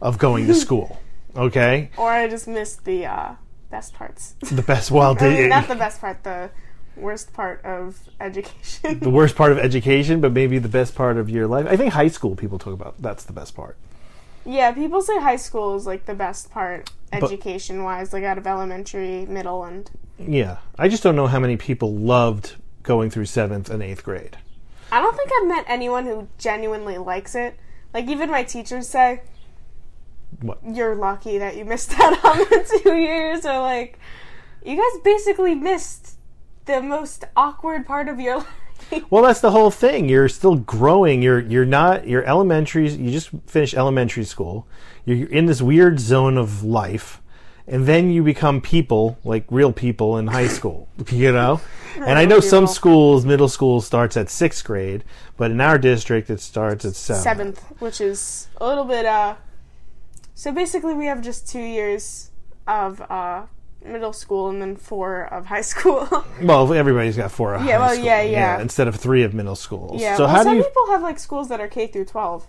[0.00, 1.00] of going to school.
[1.36, 3.34] Okay, Or I just missed the uh,
[3.70, 4.34] best parts.
[4.52, 4.92] the best.
[4.92, 6.50] Well, I mean, not the best part, the
[6.96, 9.00] worst part of education.
[9.00, 11.66] the worst part of education, but maybe the best part of your life.
[11.68, 13.76] I think high school people talk about that's the best part.
[14.44, 18.46] yeah, people say high school is like the best part education wise, like out of
[18.46, 23.70] elementary, middle, and Yeah, I just don't know how many people loved going through seventh
[23.70, 24.36] and eighth grade.
[24.92, 27.58] I don't think I've met anyone who genuinely likes it.
[27.94, 29.22] Like even my teachers say,
[30.40, 30.58] What?
[30.66, 33.98] "You're lucky that you missed out on the two years," or like,
[34.66, 36.18] "You guys basically missed
[36.66, 38.38] the most awkward part of your
[38.90, 40.08] life." Well, that's the whole thing.
[40.08, 41.22] You're still growing.
[41.22, 42.08] You're you're not.
[42.08, 42.90] You're elementary.
[42.90, 44.66] You just finished elementary school.
[45.04, 47.22] You're in this weird zone of life,
[47.66, 50.88] and then you become people, like real people, in high school.
[51.10, 51.60] You know.
[51.96, 55.04] And I know some schools, middle school starts at sixth grade,
[55.36, 57.22] but in our district it starts at seventh.
[57.22, 59.06] seventh, which is a little bit.
[59.06, 59.36] uh
[60.34, 62.30] So basically, we have just two years
[62.66, 63.46] of uh
[63.84, 66.08] middle school and then four of high school.
[66.42, 67.54] Well, everybody's got four.
[67.54, 68.60] of Yeah, high well, school, yeah, yeah.
[68.60, 70.00] Instead of three of middle schools.
[70.02, 70.16] yeah.
[70.16, 70.64] So well, how some do you?
[70.64, 72.46] people have like schools that are K through twelve.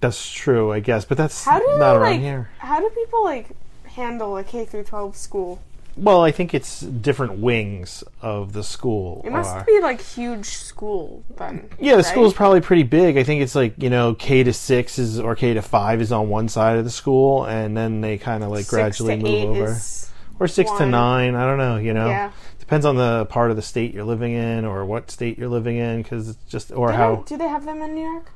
[0.00, 2.50] That's true, I guess, but that's How do not around here.
[2.58, 3.48] how do people like
[3.98, 5.60] handle a K through twelve school?
[5.96, 9.20] Well, I think it's different wings of the school.
[9.24, 9.64] It must are.
[9.64, 11.68] be like huge school then.
[11.80, 12.06] Yeah, the right?
[12.06, 13.16] school's probably pretty big.
[13.18, 16.12] I think it's like you know K to six is or K to five is
[16.12, 19.22] on one side of the school, and then they kind of like Six gradually to
[19.22, 21.34] move eight over, is or six to nine.
[21.34, 21.78] I don't know.
[21.78, 22.30] You know, Yeah.
[22.60, 25.78] depends on the part of the state you're living in or what state you're living
[25.78, 27.16] in, because it's just or Do how.
[27.16, 28.30] they, do they have them in New York?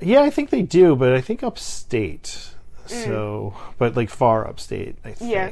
[0.00, 2.54] Yeah, I think they do, but I think upstate.
[2.90, 3.04] Mm.
[3.04, 5.30] So, but like far upstate, I think.
[5.30, 5.50] Yeah.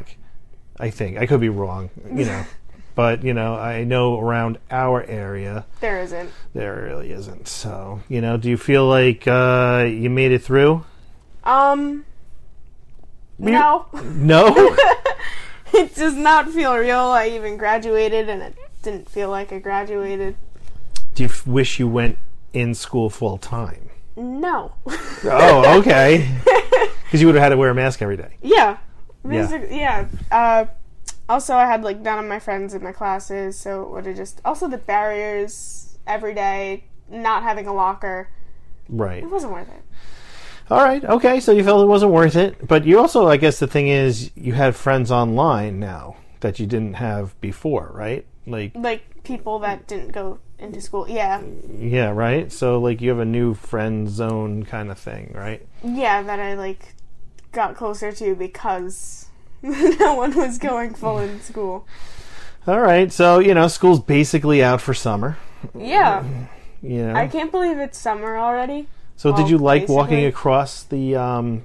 [0.81, 1.91] I think I could be wrong.
[2.13, 2.45] You know,
[2.95, 6.31] but you know, I know around our area there isn't.
[6.55, 7.49] There really isn't.
[7.49, 10.85] So, you know, do you feel like uh, you made it through?
[11.45, 12.05] Um,
[13.39, 13.87] no.
[14.05, 14.53] No.
[15.73, 16.99] it does not feel real.
[16.99, 20.37] I even graduated, and it didn't feel like I graduated.
[21.15, 22.19] Do you f- wish you went
[22.53, 23.91] in school full time?
[24.17, 24.75] No.
[25.25, 26.29] oh, okay.
[27.09, 28.37] Because you would have had to wear a mask every day.
[28.43, 28.77] Yeah.
[29.27, 30.07] Basic, yeah.
[30.31, 30.37] yeah.
[30.37, 30.67] Uh,
[31.27, 34.17] also, I had like none of my friends in my classes, so it would have
[34.17, 34.43] just.
[34.45, 38.29] Also, the barriers every day, not having a locker.
[38.91, 39.23] Right.
[39.23, 39.83] It wasn't worth it.
[40.71, 41.03] All right.
[41.03, 41.41] Okay.
[41.41, 44.31] So you felt it wasn't worth it, but you also, I guess, the thing is,
[44.35, 48.27] you had friends online now that you didn't have before, right?
[48.47, 48.73] Like.
[48.75, 51.09] Like people that didn't go into school.
[51.09, 51.43] Yeah.
[51.79, 52.11] Yeah.
[52.11, 52.53] Right.
[52.53, 55.67] So like you have a new friend zone kind of thing, right?
[55.83, 56.95] Yeah, that I like
[57.53, 59.27] got closer to because
[59.63, 61.87] no one was going full in school.
[62.67, 65.39] All right, so you know, school's basically out for summer.
[65.75, 66.25] Yeah.
[66.83, 67.17] Yeah.
[67.17, 68.87] I can't believe it's summer already.
[69.17, 69.97] So, well, did you like basically.
[69.97, 71.65] walking across the um,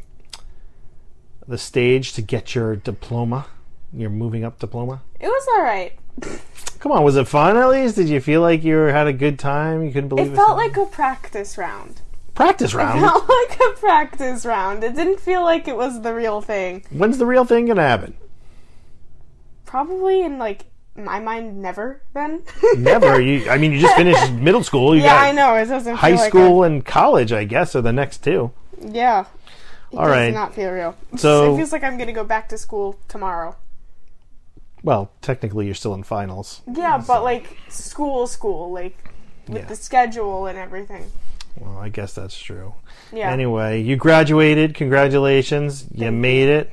[1.48, 3.46] the stage to get your diploma?
[3.92, 5.02] Your moving up diploma?
[5.20, 5.94] It was all right.
[6.80, 7.96] Come on, was it fun at least?
[7.96, 9.84] Did you feel like you had a good time?
[9.84, 10.34] You couldn't believe it.
[10.34, 12.02] It felt like a practice round.
[12.36, 13.00] Practice round.
[13.00, 14.84] It felt like a practice round.
[14.84, 16.84] It didn't feel like it was the real thing.
[16.90, 18.16] When's the real thing gonna happen?
[19.66, 20.66] Probably in like
[20.96, 22.02] my mind, never.
[22.14, 22.44] Then
[22.78, 23.22] never.
[23.22, 24.96] You, I mean, you just finished middle school.
[24.96, 25.56] You yeah, I know.
[25.56, 25.96] It doesn't.
[25.96, 28.52] High school like and college, I guess, are the next two.
[28.80, 29.26] Yeah.
[29.92, 30.34] It All does right.
[30.34, 30.96] not feel real.
[31.18, 33.56] So it feels like I'm gonna go back to school tomorrow.
[34.84, 36.62] Well, technically, you're still in finals.
[36.72, 37.08] Yeah, so.
[37.08, 39.12] but like school, school, like
[39.48, 39.66] with yeah.
[39.66, 41.12] the schedule and everything.
[41.60, 42.74] Well, I guess that's true.
[43.12, 43.32] Yeah.
[43.32, 44.74] Anyway, you graduated.
[44.74, 45.86] Congratulations.
[45.94, 46.72] You made it.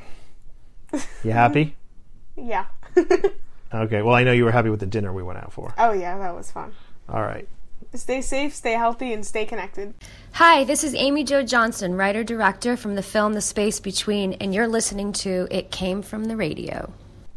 [1.23, 1.77] You happy?
[2.37, 2.67] yeah.
[3.75, 4.03] okay.
[4.03, 5.75] Well, I know you were happy with the dinner we went out for.
[5.79, 6.19] Oh, yeah.
[6.19, 6.73] That was fun.
[7.09, 7.47] All right.
[7.95, 9.95] Stay safe, stay healthy, and stay connected.
[10.33, 14.55] Hi, this is Amy Jo Johnson, writer director from the film The Space Between, and
[14.55, 16.93] you're listening to It Came from the Radio.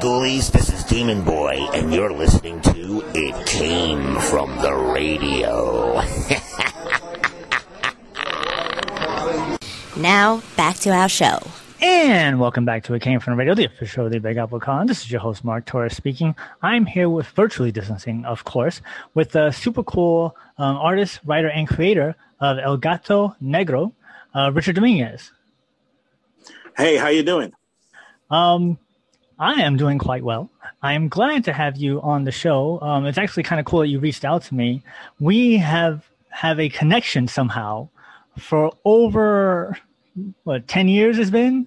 [0.00, 6.00] Hey, ghoulies, this is Demon Boy, and you're listening to It Came From the Radio.
[10.00, 11.38] now, back to our show.
[11.82, 14.38] And welcome back to It Came From the Radio, the official show of the Big
[14.38, 14.86] Apple Con.
[14.86, 16.34] This is your host, Mark Torres speaking.
[16.62, 18.80] I'm here with virtually distancing, of course,
[19.12, 23.92] with the super cool um, artist, writer, and creator of El Gato Negro,
[24.34, 25.30] uh, Richard Dominguez.
[26.74, 27.52] Hey, how you doing?
[28.30, 28.78] Um,
[29.40, 30.50] I am doing quite well.
[30.82, 32.78] I am glad to have you on the show.
[32.82, 34.82] Um, it's actually kind of cool that you reached out to me.
[35.18, 37.88] We have have a connection somehow
[38.38, 39.78] for over
[40.44, 41.66] what ten years has been.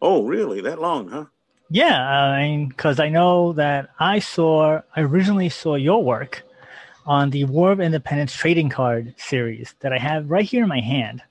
[0.00, 0.62] Oh, really?
[0.62, 1.26] That long, huh?
[1.70, 6.42] Yeah, I mean, because I know that I saw, I originally saw your work
[7.06, 10.80] on the War of Independence trading card series that I have right here in my
[10.80, 11.22] hand.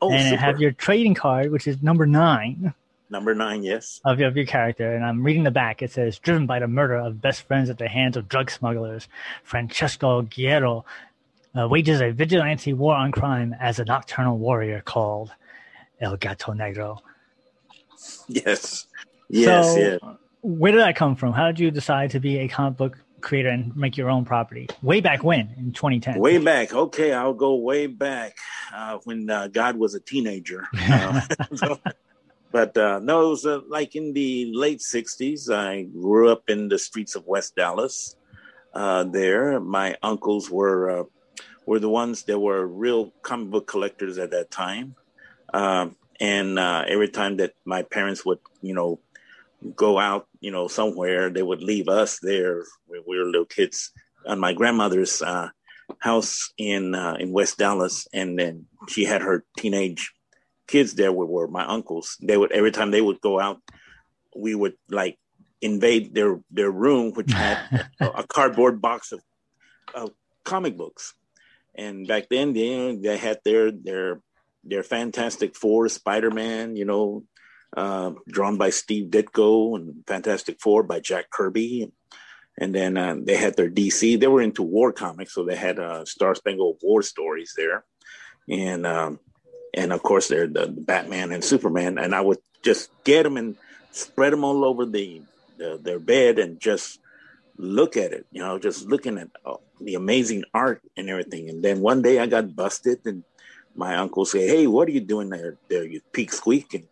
[0.00, 0.42] Oh, and super.
[0.42, 2.74] I have your trading card, which is number nine.
[3.10, 4.00] Number nine, yes.
[4.04, 4.94] Of, of your character.
[4.94, 5.82] And I'm reading the back.
[5.82, 9.08] It says, driven by the murder of best friends at the hands of drug smugglers,
[9.42, 10.84] Francesco Guerrero
[11.58, 15.32] uh, wages a vigilante war on crime as a nocturnal warrior called
[16.00, 16.98] El Gato Negro.
[18.28, 18.86] Yes.
[19.28, 19.98] Yes, so, yeah.
[20.42, 21.32] Where did that come from?
[21.32, 24.68] How did you decide to be a comic book creator and make your own property?
[24.82, 26.18] Way back when, in 2010.
[26.18, 26.72] Way back.
[26.72, 28.36] Okay, I'll go way back
[28.74, 30.66] uh, when uh, God was a teenager.
[30.90, 31.20] Uh,
[31.54, 31.78] so,
[32.52, 35.52] but uh, no, it was uh, like in the late 60s.
[35.54, 38.16] I grew up in the streets of West Dallas.
[38.74, 41.06] Uh, there, my uncles were
[41.66, 44.94] were the ones that were real comic book collectors at that time.
[45.52, 49.00] Um, and every time that my parents would, you know,
[49.74, 53.92] go out, you know, somewhere, they would leave us there when we were little kids
[54.26, 55.48] on my grandmother's uh,
[55.98, 60.12] house in uh, in West Dallas, and then she had her teenage
[60.70, 62.16] kids there were, were my uncles.
[62.22, 63.60] They would every time they would go out,
[64.36, 65.18] we would like
[65.60, 69.20] invade their their room, which had a, a cardboard box of,
[69.94, 70.10] of
[70.44, 71.14] comic books.
[71.74, 74.20] And back then, they, they had their their
[74.62, 77.24] their Fantastic Four, Spider Man, you know,
[77.76, 81.92] uh, drawn by Steve Ditko, and Fantastic Four by Jack Kirby, and,
[82.58, 84.20] and then uh, they had their DC.
[84.20, 87.84] They were into war comics, so they had uh, Star Spangled War stories there,
[88.48, 89.20] and um,
[89.74, 91.98] and of course they're the Batman and Superman.
[91.98, 93.56] And I would just get them and
[93.92, 95.22] spread them all over the,
[95.56, 96.98] the their bed and just
[97.56, 98.26] look at it.
[98.30, 101.48] You know, just looking at uh, the amazing art and everything.
[101.48, 103.24] And then one day I got busted, and
[103.74, 105.56] my uncle said, "Hey, what are you doing there?
[105.68, 106.86] There, you peak squeak." And,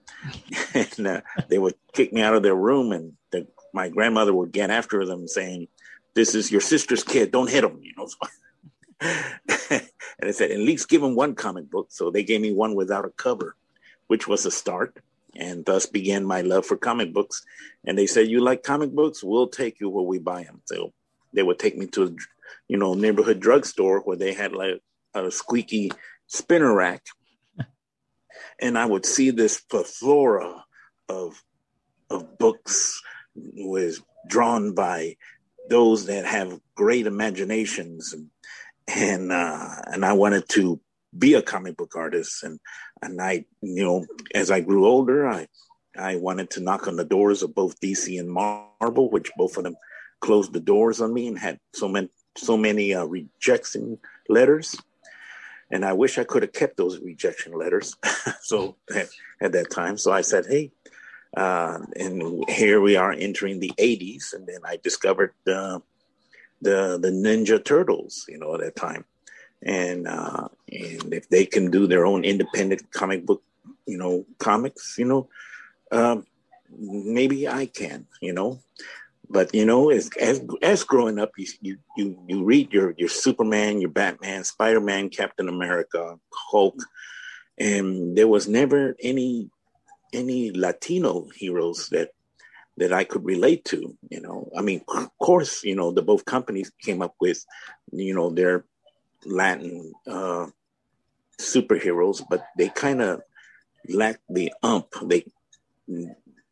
[0.98, 4.52] and uh, they would kick me out of their room, and the, my grandmother would
[4.52, 5.68] get after them, saying,
[6.14, 7.32] "This is your sister's kid.
[7.32, 8.08] Don't hit him." You know.
[9.70, 9.82] and
[10.22, 13.04] I said, "At least give him one comic book." So they gave me one without
[13.04, 13.54] a cover,
[14.08, 14.98] which was a start.
[15.36, 17.44] And thus began my love for comic books.
[17.84, 19.22] And they said, "You like comic books?
[19.22, 20.92] We'll take you where we buy them." So
[21.32, 22.16] they would take me to,
[22.66, 24.82] you know, neighborhood drugstore where they had like
[25.14, 25.92] a squeaky
[26.26, 27.04] spinner rack,
[28.60, 30.64] and I would see this plethora
[31.08, 31.42] of
[32.10, 33.00] of books
[33.34, 35.16] was drawn by
[35.68, 38.30] those that have great imaginations and
[38.88, 40.80] and uh, and I wanted to
[41.16, 42.58] be a comic book artist and
[43.02, 45.46] and I you know as I grew older I
[45.96, 49.64] I wanted to knock on the doors of both DC and Marvel which both of
[49.64, 49.76] them
[50.20, 54.76] closed the doors on me and had so many so many uh, rejection letters
[55.70, 57.94] and I wish I could have kept those rejection letters.
[58.40, 59.08] so at,
[59.40, 60.72] at, that time, so I said, "Hey,"
[61.36, 65.82] uh, and here we are entering the '80s, and then I discovered the
[66.60, 68.24] the the Ninja Turtles.
[68.28, 69.04] You know, at that time,
[69.62, 73.42] and uh, and if they can do their own independent comic book,
[73.86, 75.28] you know, comics, you know,
[75.92, 76.26] um,
[76.70, 78.06] maybe I can.
[78.20, 78.60] You know,
[79.30, 83.08] but you know, as as as growing up, you you you, you read your your
[83.08, 86.80] Superman, your Batman, Spider Man, Captain America, Hulk,
[87.58, 89.50] and there was never any
[90.12, 92.10] any Latino heroes that
[92.78, 93.96] that I could relate to.
[94.10, 97.44] You know, I mean, of course, you know, the both companies came up with,
[97.92, 98.64] you know, their
[99.24, 100.46] Latin uh,
[101.40, 103.22] superheroes, but they kind of
[103.88, 104.88] lacked the ump.
[105.02, 105.24] They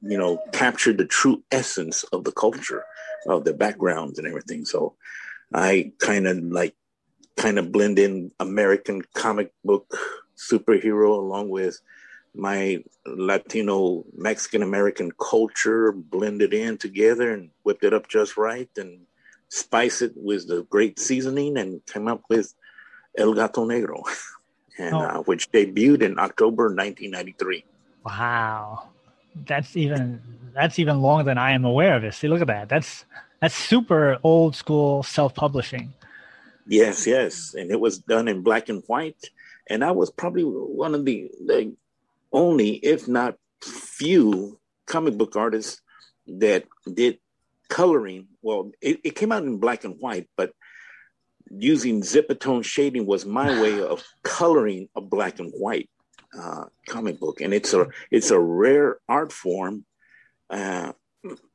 [0.07, 2.85] you know, capture the true essence of the culture,
[3.27, 4.65] of the backgrounds and everything.
[4.65, 4.95] So
[5.53, 6.75] I kind of like
[7.37, 9.87] kind of blend in American comic book
[10.37, 11.81] superhero along with
[12.37, 19.01] my Latino Mexican American culture, blended in together and whipped it up just right and
[19.49, 22.53] spice it with the great seasoning and came up with
[23.17, 24.03] El Gato Negro,
[24.79, 25.01] and oh.
[25.01, 27.65] uh, which debuted in October 1993.
[28.05, 28.91] Wow
[29.45, 30.21] that's even
[30.55, 32.15] that's even longer than I am aware of it.
[32.15, 32.69] See, look at that.
[32.69, 33.05] That's
[33.41, 35.93] that's super old school self publishing.
[36.67, 39.31] Yes, yes, and it was done in black and white,
[39.69, 41.75] and I was probably one of the the
[42.33, 45.81] only, if not few, comic book artists
[46.27, 47.19] that did
[47.69, 48.29] coloring.
[48.43, 50.53] Well, it, it came out in black and white, but
[51.51, 55.89] using zipatone shading was my way of coloring a black and white
[56.39, 59.85] uh, comic book, and it's a it's a rare art form,
[60.51, 60.93] uh,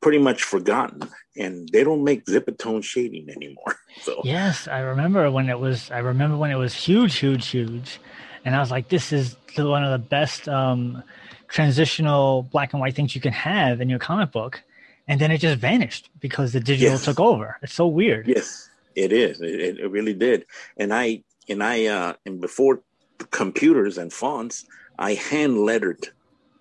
[0.02, 1.02] pretty much forgotten,
[1.38, 3.76] and they don't make zipatone shading anymore.
[4.04, 5.92] So yes, I remember when it was.
[5.92, 8.00] I remember when it was huge, huge, huge,
[8.46, 11.04] and I was like, this is one of the best um,
[11.48, 14.64] transitional black and white things you can have in your comic book,
[15.08, 17.06] and then it just vanished because the digital yes.
[17.06, 17.58] took over.
[17.62, 18.28] It's so weird.
[18.28, 19.42] Yes, it is.
[19.42, 20.46] It, it really did,
[20.78, 22.82] and I and I uh, and before
[23.30, 24.66] computers and fonts,
[24.98, 26.10] I hand lettered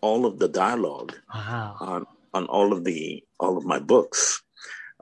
[0.00, 1.76] all of the dialogue wow.
[1.80, 4.42] on on all of the all of my books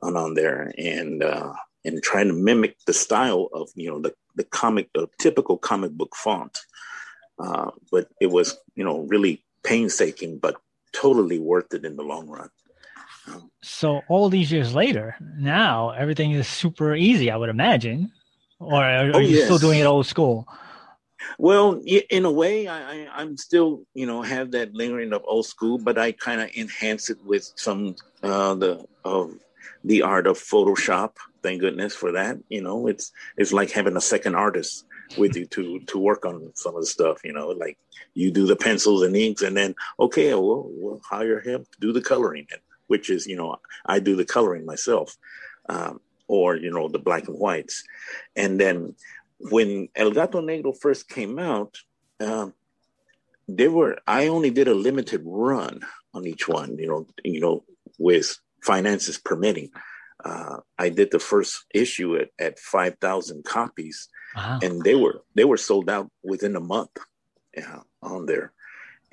[0.03, 1.53] on on there and uh,
[1.85, 5.93] and trying to mimic the style of you know the the comic the typical comic
[5.93, 6.57] book font.
[7.39, 10.57] Uh, but it was you know really painstaking, but
[10.93, 12.49] totally worth it in the long run.
[13.27, 17.31] Um, so all these years later, now everything is super easy.
[17.31, 18.11] I would imagine,
[18.59, 19.45] or are, oh, you yes.
[19.45, 20.49] still doing it old school?
[21.39, 25.47] Well, in a way, I, I am still you know have that lingering of old
[25.47, 29.35] school, but I kind of enhance it with some uh, the of
[29.85, 31.13] the art of Photoshop.
[31.43, 32.39] Thank goodness for that.
[32.49, 34.85] You know, it's it's like having a second artist
[35.17, 37.25] with you to to work on some of the stuff.
[37.25, 37.79] You know, like
[38.15, 41.93] you do the pencils and inks, and then okay, we'll, we'll hire him to do
[41.93, 42.47] the coloring,
[42.89, 45.17] which is you know I do the coloring myself,
[45.69, 47.85] um, or you know the black and whites,
[48.37, 48.95] and then
[49.39, 51.79] when El Gato Negro first came out,
[52.21, 52.53] um,
[53.47, 55.81] they were I only did a limited run
[56.15, 57.65] on each one, you know, you know,
[57.99, 59.71] with finances permitting.
[60.25, 64.59] Uh, I did the first issue at, at five thousand copies, wow.
[64.63, 66.91] and they were they were sold out within a month
[67.57, 68.53] yeah, on there.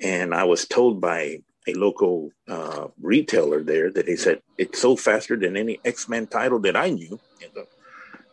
[0.00, 5.00] And I was told by a local uh, retailer there that they said it sold
[5.00, 7.18] faster than any X Men title that I knew.
[7.42, 7.62] And, uh,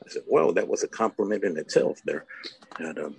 [0.05, 2.25] I said, "Well, that was a compliment in itself there."
[2.79, 3.15] And, um,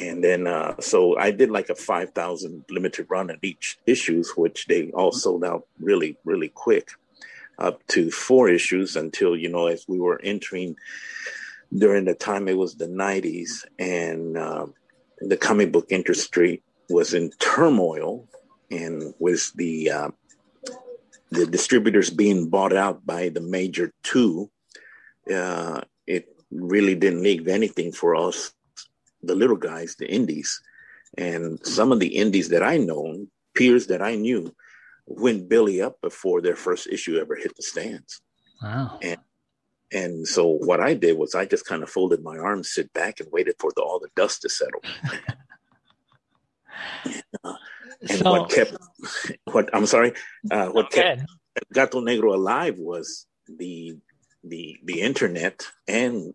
[0.00, 4.32] and then uh, so I did like a five thousand limited run of each issues,
[4.36, 6.92] which they all sold out really, really quick,
[7.58, 10.76] up to four issues until you know as we were entering
[11.76, 14.66] during the time it was the '90s and uh,
[15.20, 18.28] the comic book industry was in turmoil
[18.70, 20.10] and with the uh,
[21.32, 24.50] the distributors being bought out by the major two,
[25.32, 28.52] uh, it really didn't leave anything for us,
[29.22, 30.60] the little guys, the indies,
[31.16, 34.54] and some of the indies that I know, peers that I knew,
[35.18, 38.20] went Billy up before their first issue ever hit the stands.
[38.62, 38.98] Wow.
[39.02, 39.18] And
[39.92, 43.20] and so what I did was I just kind of folded my arms, sit back,
[43.20, 44.82] and waited for the, all the dust to settle.
[47.44, 47.54] uh,
[48.00, 48.74] and so, what kept
[49.44, 50.14] what I'm sorry,
[50.50, 51.16] uh, what okay.
[51.16, 51.26] kept
[51.72, 53.98] Gato Negro alive was the
[54.42, 56.32] the the internet and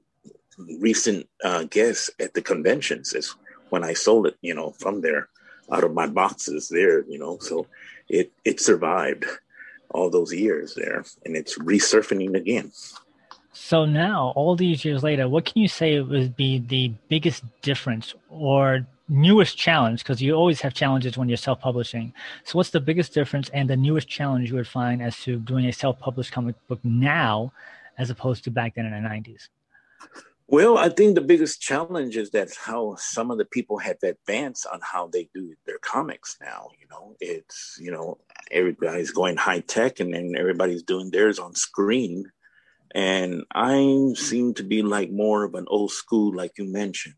[0.79, 3.13] recent uh, guests at the conventions.
[3.13, 3.35] Is
[3.69, 5.29] when I sold it, you know, from there
[5.71, 7.37] out of my boxes there, you know.
[7.39, 7.67] So
[8.09, 9.25] it it survived
[9.89, 12.71] all those years there, and it's resurfacing again.
[13.53, 18.13] So now, all these years later, what can you say would be the biggest difference
[18.29, 22.13] or newest challenge because you always have challenges when you're self-publishing
[22.43, 25.65] so what's the biggest difference and the newest challenge you would find as to doing
[25.65, 27.51] a self-published comic book now
[27.97, 29.47] as opposed to back then in the 90s
[30.47, 34.65] well i think the biggest challenge is that how some of the people have advanced
[34.71, 38.17] on how they do their comics now you know it's you know
[38.51, 42.31] everybody's going high tech and then everybody's doing theirs on screen
[42.95, 47.15] and i seem to be like more of an old school like you mentioned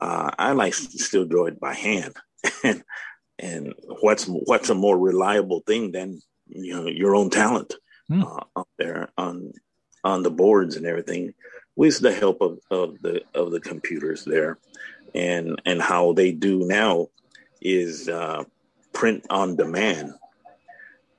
[0.00, 2.16] uh, I like to still draw it by hand.
[2.64, 2.82] and
[3.38, 7.74] and what's what's a more reliable thing than you know your own talent
[8.10, 8.22] mm.
[8.22, 9.52] uh, up there on
[10.04, 11.32] on the boards and everything
[11.76, 14.58] with the help of, of the of the computers there
[15.14, 17.08] and and how they do now
[17.60, 18.44] is uh,
[18.92, 20.14] print on demand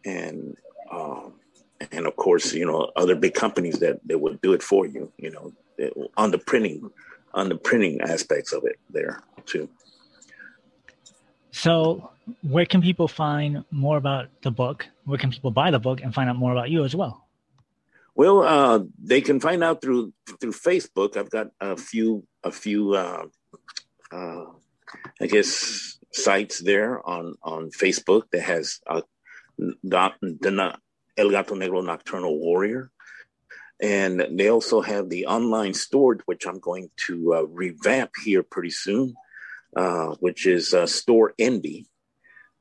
[0.06, 0.58] and
[0.92, 1.34] um,
[1.92, 5.12] and of course you know other big companies that that would do it for you
[5.18, 5.54] you know
[6.18, 6.90] on the printing
[7.34, 9.70] on the printing aspects of it there too.
[11.52, 12.12] So,
[12.44, 14.88] where can people find more about the book?
[15.06, 17.28] Where can people buy the book and find out more about you as well?
[18.16, 21.16] Well, uh, they can find out through through Facebook.
[21.16, 23.26] I've got a few a few uh,
[24.12, 24.46] uh,
[25.22, 29.02] I guess sites there on on Facebook that has uh,
[29.64, 32.92] El Gato Negro Nocturnal Warrior.
[33.82, 38.70] And they also have the online store, which I'm going to uh, revamp here pretty
[38.70, 39.16] soon,
[39.76, 41.88] uh, which is uh, Store Envy,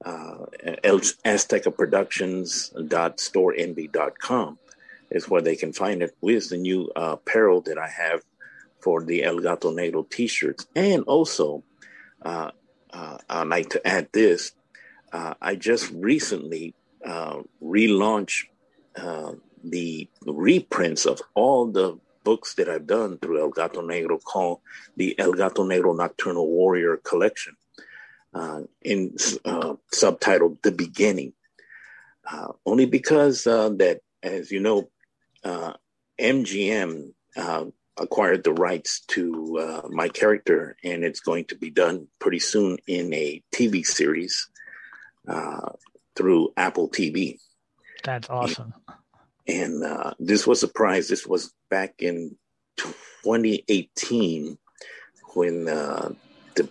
[0.03, 4.59] uh, Azteca Productions.storeenvy.com
[5.11, 8.23] is where they can find it with the new uh, apparel that I have
[8.81, 10.67] for the El Gato Negro t-shirts.
[10.75, 11.65] And also,
[12.23, 12.51] uh,
[12.93, 14.53] uh, I'd like to add this.
[15.13, 18.45] Uh, I just recently uh, relaunched
[18.97, 19.33] uh,
[19.65, 24.61] the reprints of all the books that I've done through El Gato Negro called
[24.97, 27.57] the El Gato Negro Nocturnal Warrior Collection,
[28.83, 31.33] in subtitled The Beginning.
[32.65, 34.91] Only because that, as you know,
[35.45, 37.65] MGM uh, uh,
[37.97, 43.13] acquired the rights to my character, and it's going to be done pretty soon in
[43.13, 44.49] a TV series
[46.17, 47.39] through Apple TV.
[48.05, 48.75] That's awesome.
[49.47, 51.09] And, and uh, this was a prize.
[51.09, 52.37] This was back in
[52.77, 54.59] 2018
[55.35, 56.13] when uh,
[56.55, 56.69] the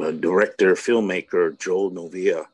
[0.00, 2.46] uh, director, filmmaker Joel Novoa,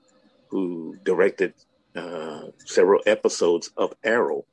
[0.48, 1.54] who directed
[1.94, 4.44] uh, several episodes of Arrow,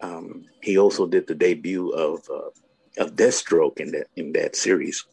[0.00, 5.04] um, he also did the debut of uh, of Deathstroke in that in that series.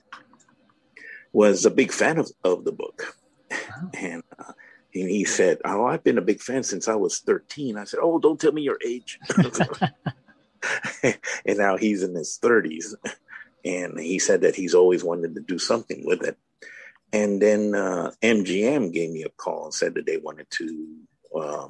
[1.31, 3.17] Was a big fan of, of the book,
[3.49, 3.89] wow.
[3.95, 4.53] and uh,
[4.95, 7.77] and he said, Oh, I've been a big fan since I was 13.
[7.77, 9.19] I said, Oh, don't tell me your age.
[11.03, 12.93] and now he's in his 30s.
[13.65, 16.38] And he said that he's always wanted to do something with it.
[17.11, 20.97] And then uh, MGM gave me a call and said that they wanted to
[21.36, 21.67] uh,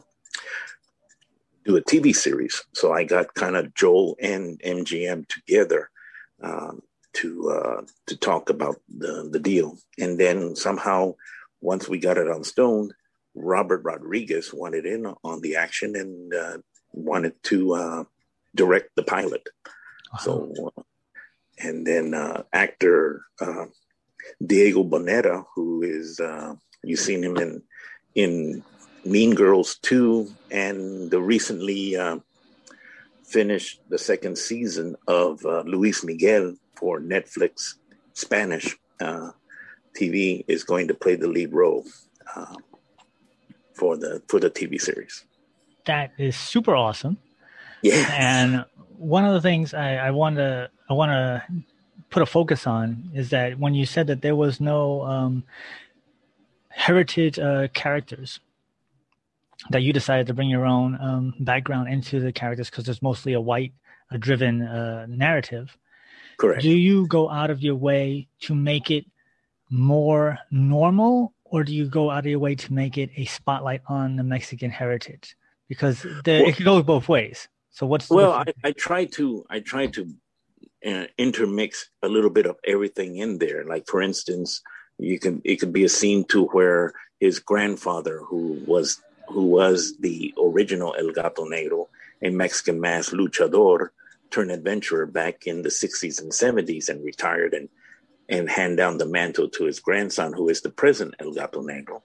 [1.66, 2.64] do a TV series.
[2.74, 5.90] So I got kind of Joel and MGM together
[6.42, 6.82] um,
[7.14, 9.78] to uh, to talk about the, the deal.
[10.00, 11.16] And then somehow,
[11.62, 12.94] once we got it on Stone,
[13.36, 16.58] Robert Rodriguez wanted in on the action and uh,
[16.92, 18.04] wanted to uh,
[18.56, 19.48] direct the pilot.
[20.20, 20.82] So, uh,
[21.60, 23.66] and then uh, actor uh,
[24.46, 26.54] Diego Boneta, who is uh,
[26.84, 27.62] you've seen him in
[28.16, 28.64] in
[29.06, 32.20] Mean Girls 2 and the recently uh,
[33.24, 37.76] finished the second season of uh, Luis Miguel for Netflix
[38.14, 39.32] Spanish uh,
[40.00, 41.86] TV is going to play the lead role
[42.36, 42.56] uh,
[43.74, 45.26] for the for the TV series.
[45.86, 47.18] That is super awesome.
[47.82, 48.08] Yeah.
[48.18, 48.66] And
[48.98, 51.44] one of the things I, I want to I want to
[52.10, 55.44] put a focus on is that when you said that there was no um,
[56.70, 58.40] heritage uh, characters
[59.70, 63.34] that you decided to bring your own um, background into the characters because there's mostly
[63.34, 63.74] a white
[64.12, 65.78] uh, driven uh, narrative.
[66.38, 66.62] Correct.
[66.62, 69.06] Do you go out of your way to make it
[69.70, 73.82] more normal, or do you go out of your way to make it a spotlight
[73.88, 75.36] on the Mexican heritage?
[75.70, 77.48] Because the, well, it can go both ways.
[77.72, 80.14] So what's well, what's I, I try to I try to
[80.86, 83.64] uh, intermix a little bit of everything in there.
[83.66, 84.62] Like for instance,
[85.00, 89.98] you can it could be a scene to where his grandfather, who was who was
[90.00, 91.88] the original El Gato Negro,
[92.22, 93.90] a Mexican mass luchador
[94.32, 97.70] turned adventurer back in the 60s and 70s and retired and
[98.30, 102.02] and hand down the mantle to his grandson, who is the present El Gato Negro.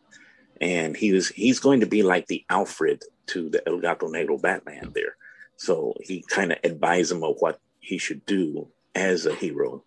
[0.61, 4.41] And he was he's going to be like the Alfred to the El Gato Negro
[4.41, 5.17] Batman there.
[5.57, 9.85] So he kind of advised him of what he should do as a hero.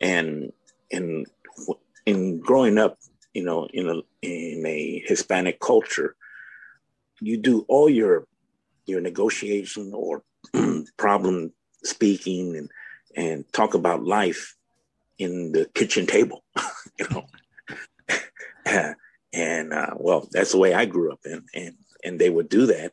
[0.00, 0.52] And
[0.90, 1.26] in
[2.06, 2.98] in growing up,
[3.34, 6.16] you know, in a in a Hispanic culture,
[7.20, 8.26] you do all your
[8.86, 10.22] your negotiation or
[10.96, 11.52] problem
[11.82, 12.70] speaking and
[13.16, 14.54] and talk about life
[15.18, 16.44] in the kitchen table,
[16.98, 17.24] you know.
[19.32, 22.66] and uh, well, that's the way I grew up in, and and they would do
[22.66, 22.92] that,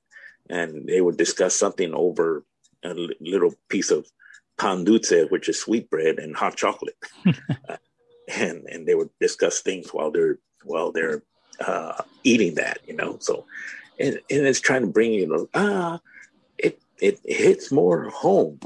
[0.49, 2.43] and they would discuss something over
[2.84, 4.07] a little piece of
[4.57, 6.95] pan dulce, which is sweet bread and hot chocolate,
[7.69, 7.78] uh,
[8.28, 11.21] and and they would discuss things while they're while they're
[11.59, 13.17] uh, eating that, you know.
[13.19, 13.45] So
[14.00, 16.00] and, and it's trying to bring you know ah
[16.58, 18.60] it it hits more home.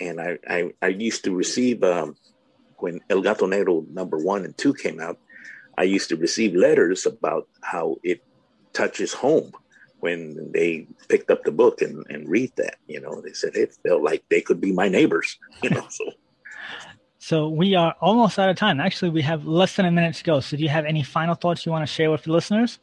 [0.00, 2.16] And i i, I used to receive um,
[2.78, 5.18] when el gato negro number one and two came out
[5.78, 8.20] i used to receive letters about how it
[8.72, 9.52] touches home
[10.00, 13.20] when they picked up the book and, and read that you know.
[13.20, 16.04] They said it felt like they could be my neighbors you know so.
[17.18, 18.80] So we are almost out of time.
[18.80, 20.40] Actually we have less than a minute to go.
[20.40, 22.80] So do you have any final thoughts you want to share with the listeners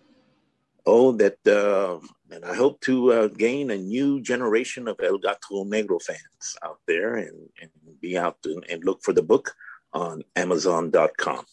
[0.86, 2.00] oh, that uh,
[2.32, 6.80] and I hope to uh, gain a new generation of El Gato Negro fans out
[6.88, 7.72] there and, and
[8.02, 9.56] be out to, and look for the book
[9.94, 11.46] on Amazon.com.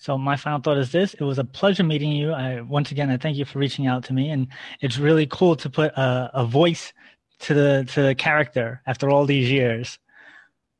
[0.00, 2.32] So my final thought is this: It was a pleasure meeting you.
[2.32, 4.48] I once again I thank you for reaching out to me, and
[4.80, 6.92] it's really cool to put a, a voice
[7.40, 9.98] to the to the character after all these years.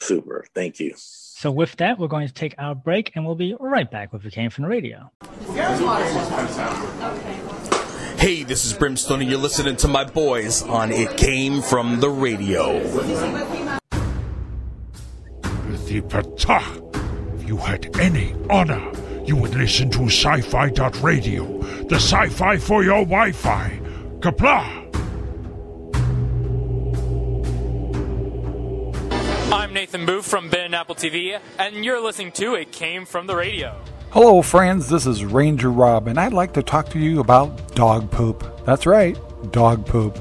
[0.00, 0.94] Super, thank you.
[0.96, 4.24] So with that, we're going to take our break, and we'll be right back with
[4.24, 5.12] "We Came from the Radio."
[8.22, 12.08] Hey, this is Brimstone, and you're listening to my boys on It Came From the
[12.08, 12.76] Radio.
[15.66, 18.92] If you had any honor,
[19.24, 20.66] you would listen to sci fi
[21.00, 23.80] radio, the sci fi for your Wi Fi.
[24.20, 24.78] Kapla!
[29.52, 33.26] I'm Nathan Booth from Ben and Apple TV, and you're listening to It Came From
[33.26, 33.82] the Radio.
[34.12, 34.90] Hello, friends.
[34.90, 38.44] This is Ranger Rob, and I'd like to talk to you about dog poop.
[38.66, 39.18] That's right,
[39.52, 40.18] dog poop.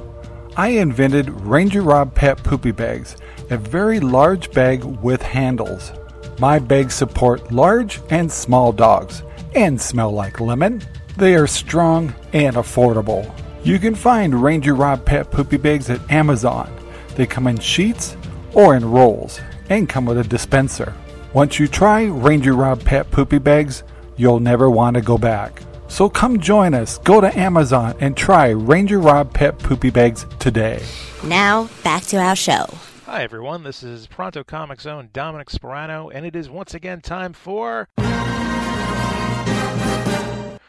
[0.56, 3.18] I invented Ranger Rob Pet Poopy Bags,
[3.50, 5.92] a very large bag with handles.
[6.38, 9.24] My bags support large and small dogs
[9.54, 10.80] and smell like lemon.
[11.18, 13.30] They are strong and affordable.
[13.62, 16.74] You can find Ranger Rob Pet Poopy Bags at Amazon.
[17.14, 18.16] They come in sheets
[18.54, 19.38] or in rolls
[19.68, 20.94] and come with a dispenser.
[21.34, 23.84] Once you try Ranger Rob Pet Poopy Bags,
[24.18, 25.62] you'll never want to go back.
[25.88, 26.98] So come join us.
[26.98, 30.82] Go to Amazon and try Ranger Rob Pet Poopy Bags today.
[31.24, 32.66] Now, back to our show.
[33.06, 33.62] Hi, everyone.
[33.62, 37.88] This is Pronto Comics own Dominic Sperano, and it is once again time for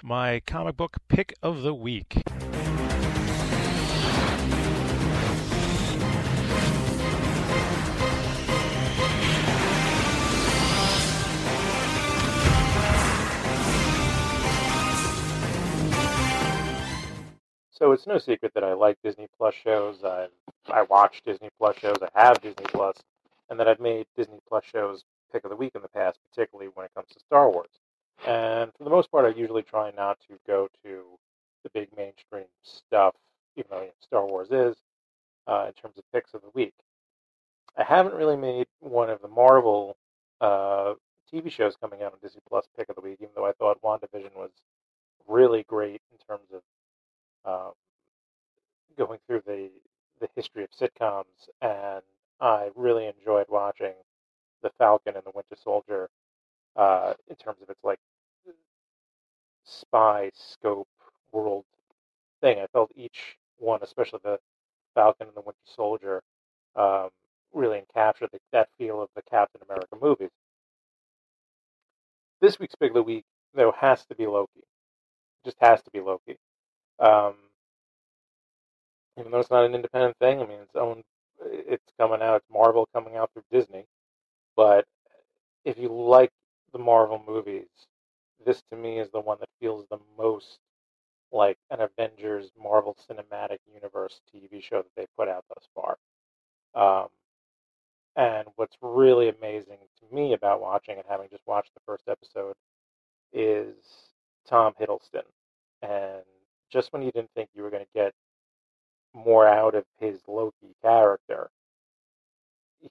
[0.02, 2.24] my comic book pick of the week.
[17.74, 20.04] So it's no secret that I like Disney Plus shows.
[20.04, 20.28] I
[20.68, 21.98] I watch Disney Plus shows.
[22.16, 22.98] I have Disney Plus,
[23.50, 26.70] and that I've made Disney Plus shows pick of the week in the past, particularly
[26.76, 27.72] when it comes to Star Wars.
[28.28, 31.18] And for the most part, I usually try not to go to
[31.64, 33.16] the big mainstream stuff,
[33.58, 34.78] even though Star Wars is,
[35.48, 36.76] uh, in terms of picks of the week.
[37.76, 39.98] I haven't really made one of the Marvel
[40.42, 40.94] uh,
[41.34, 43.82] TV shows coming out on Disney Plus pick of the week, even though I thought
[43.82, 44.52] WandaVision was
[45.28, 46.62] really great in terms of
[47.46, 47.74] um,
[48.98, 49.70] going through the
[50.20, 52.02] the history of sitcoms, and
[52.40, 53.94] I really enjoyed watching
[54.62, 56.10] the Falcon and the Winter Soldier
[56.76, 58.00] uh, in terms of its like
[59.66, 60.88] spy scope
[61.32, 61.66] world
[62.42, 62.60] thing.
[62.60, 64.40] I felt each one, especially the
[64.96, 66.22] Falcon and the Winter Soldier,
[66.76, 67.10] um,
[67.54, 70.32] really encaptured the, that feel of the Captain America movies.
[72.42, 74.60] This week's Big of the Week, though, has to be Loki.
[74.60, 76.38] It just has to be Loki.
[77.00, 77.36] Um,
[79.20, 81.04] even though it's not an independent thing, I mean, it's own.
[81.46, 82.38] It's coming out.
[82.38, 83.86] It's Marvel coming out through Disney.
[84.56, 84.86] But
[85.66, 86.32] if you like
[86.72, 87.68] the Marvel movies,
[88.46, 90.60] this to me is the one that feels the most
[91.32, 95.98] like an Avengers Marvel Cinematic Universe TV show that they put out thus far.
[96.76, 97.10] Um,
[98.16, 102.56] and what's really amazing to me about watching and having just watched the first episode
[103.34, 103.76] is
[104.48, 105.24] Tom Hiddleston.
[105.82, 106.24] And
[106.74, 108.14] just when you didn't think you were going to get
[109.14, 111.50] more out of his Loki character,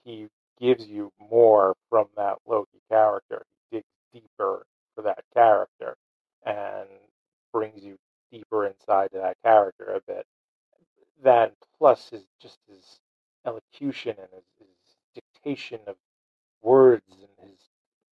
[0.04, 0.28] he
[0.60, 3.44] gives you more from that Loki character.
[3.70, 4.64] He digs deeper
[4.94, 5.96] for that character
[6.46, 6.88] and
[7.52, 7.98] brings you
[8.30, 10.24] deeper inside to that character a bit.
[11.22, 13.00] That plus his just his
[13.46, 15.96] elocution and his, his dictation of
[16.62, 17.58] words and his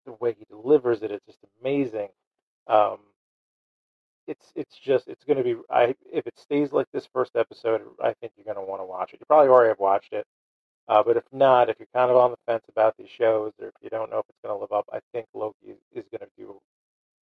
[0.06, 2.10] the way he delivers it, it's just amazing.
[2.68, 3.00] Um,
[4.28, 7.82] it's it's just it's going to be I if it stays like this first episode,
[8.04, 9.20] I think you're going to want to watch it.
[9.20, 10.26] You probably already have watched it,
[10.88, 13.70] uh, but if not, if you're kind of on the fence about these shows, or
[13.70, 16.22] if you don't know if it's going to live up, I think Loki is going
[16.22, 16.60] to do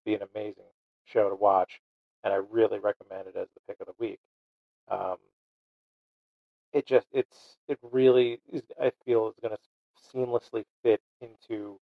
[0.06, 0.64] be an amazing
[1.06, 1.80] show to watch,
[2.24, 4.20] and I really recommend it as the pick of the week.
[4.90, 5.18] Um,
[6.74, 11.80] it just it's it really is, I feel is going to seamlessly fit into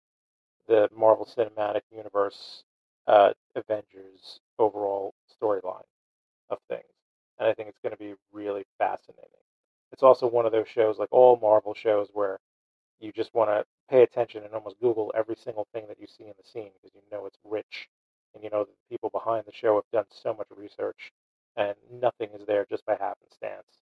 [0.67, 2.65] the Marvel Cinematic Universe
[3.07, 5.85] uh, Avengers overall storyline
[6.51, 6.85] of things.
[7.39, 9.25] And I think it's going to be really fascinating.
[9.93, 12.39] It's also one of those shows, like all Marvel shows, where
[13.01, 16.25] you just want to pay attention and almost Google every single thing that you see
[16.25, 17.89] in the scene because you know it's rich
[18.35, 21.13] and you know the people behind the show have done so much research
[21.57, 23.79] and nothing is there just by happenstance.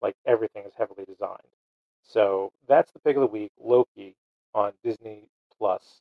[0.00, 1.38] Like everything is heavily designed.
[2.02, 4.14] So that's the pick of the week, Loki
[4.54, 6.00] on Disney Plus.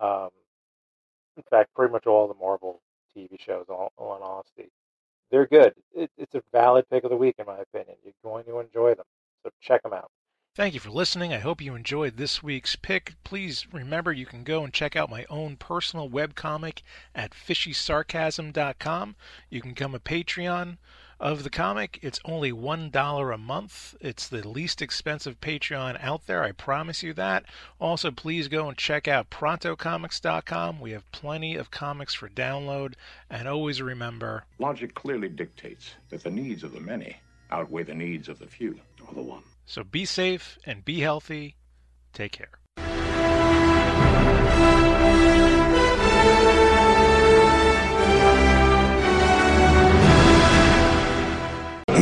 [0.00, 0.30] Um,
[1.36, 2.80] in fact, pretty much all the Marvel
[3.16, 4.70] TV shows, all, all in honesty,
[5.30, 5.74] they're good.
[5.94, 7.96] It, it's a valid pick of the week, in my opinion.
[8.04, 9.06] You're going to enjoy them.
[9.42, 10.10] So check them out.
[10.56, 11.32] Thank you for listening.
[11.32, 13.14] I hope you enjoyed this week's pick.
[13.24, 19.16] Please remember you can go and check out my own personal webcomic at fishysarcasm.com.
[19.50, 20.78] You can become a Patreon
[21.20, 21.98] of the comic.
[22.02, 23.94] It's only $1 a month.
[24.00, 26.42] It's the least expensive Patreon out there.
[26.42, 27.44] I promise you that.
[27.80, 30.80] Also, please go and check out prontocomics.com.
[30.80, 32.94] We have plenty of comics for download.
[33.30, 37.16] And always remember logic clearly dictates that the needs of the many
[37.50, 39.42] outweigh the needs of the few or the one.
[39.66, 41.56] So be safe and be healthy.
[42.12, 42.50] Take care.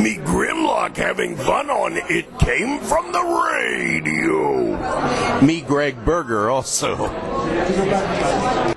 [0.02, 4.76] Me Grimlock having fun on It Came From the Radio.
[5.40, 6.96] Me Greg Berger also.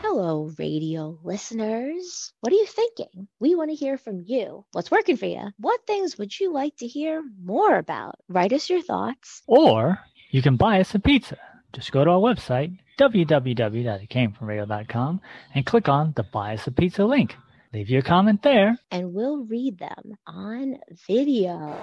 [0.03, 2.31] Hello, radio listeners.
[2.41, 3.27] What are you thinking?
[3.39, 4.65] We want to hear from you.
[4.73, 5.47] What's working for you?
[5.57, 8.19] What things would you like to hear more about?
[8.29, 9.41] Write us your thoughts.
[9.47, 9.97] Or
[10.29, 11.39] you can buy us a pizza.
[11.73, 15.21] Just go to our website, www.itcamefromradio.com,
[15.55, 17.35] and click on the Buy Us a Pizza link.
[17.73, 18.77] Leave your comment there.
[18.91, 21.77] And we'll read them on video.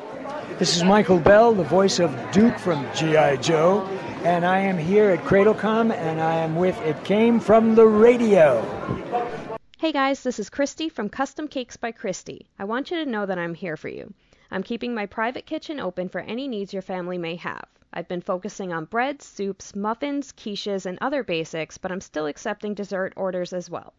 [0.59, 3.37] This is Michael Bell, the voice of Duke from G.I.
[3.37, 3.83] Joe,
[4.25, 8.63] and I am here at Cradlecom, and I am with It Came From the Radio.
[9.79, 12.47] Hey guys, this is Christy from Custom Cakes by Christy.
[12.59, 14.15] I want you to know that I'm here for you.
[14.51, 17.67] I'm keeping my private kitchen open for any needs your family may have.
[17.93, 22.73] I've been focusing on breads, soups, muffins, quiches, and other basics, but I'm still accepting
[22.73, 23.93] dessert orders as well.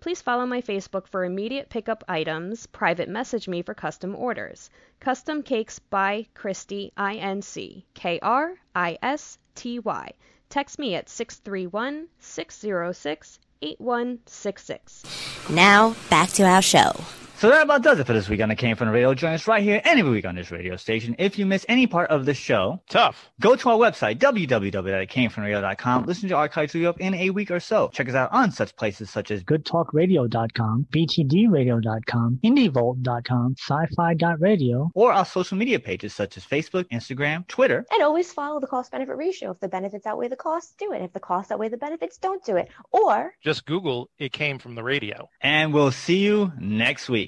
[0.00, 4.70] Please follow my Facebook for immediate pickup items, private message me for custom orders.
[5.00, 10.12] Custom Cakes by Christy, I N C K R I S T Y.
[10.50, 15.50] Text me at 631 606 8166.
[15.50, 16.92] Now, back to our show.
[17.38, 19.14] So that about does it for this week on the Came From the Radio.
[19.14, 21.14] Join us right here any week on this radio station.
[21.20, 23.30] If you miss any part of the show, tough.
[23.38, 26.04] Go to our website, www.itcamefromradio.com.
[26.06, 27.90] Listen to our archives we up in a week or so.
[27.92, 35.56] Check us out on such places such as goodtalkradio.com, btdradio.com, indievolt.com, sci-fi.radio, or our social
[35.56, 37.86] media pages such as Facebook, Instagram, Twitter.
[37.92, 39.52] And always follow the cost benefit ratio.
[39.52, 41.02] If the benefits outweigh the costs, do it.
[41.02, 42.68] If the costs outweigh the benefits, don't do it.
[42.90, 45.28] Or just Google It Came From the Radio.
[45.40, 47.27] And we'll see you next week.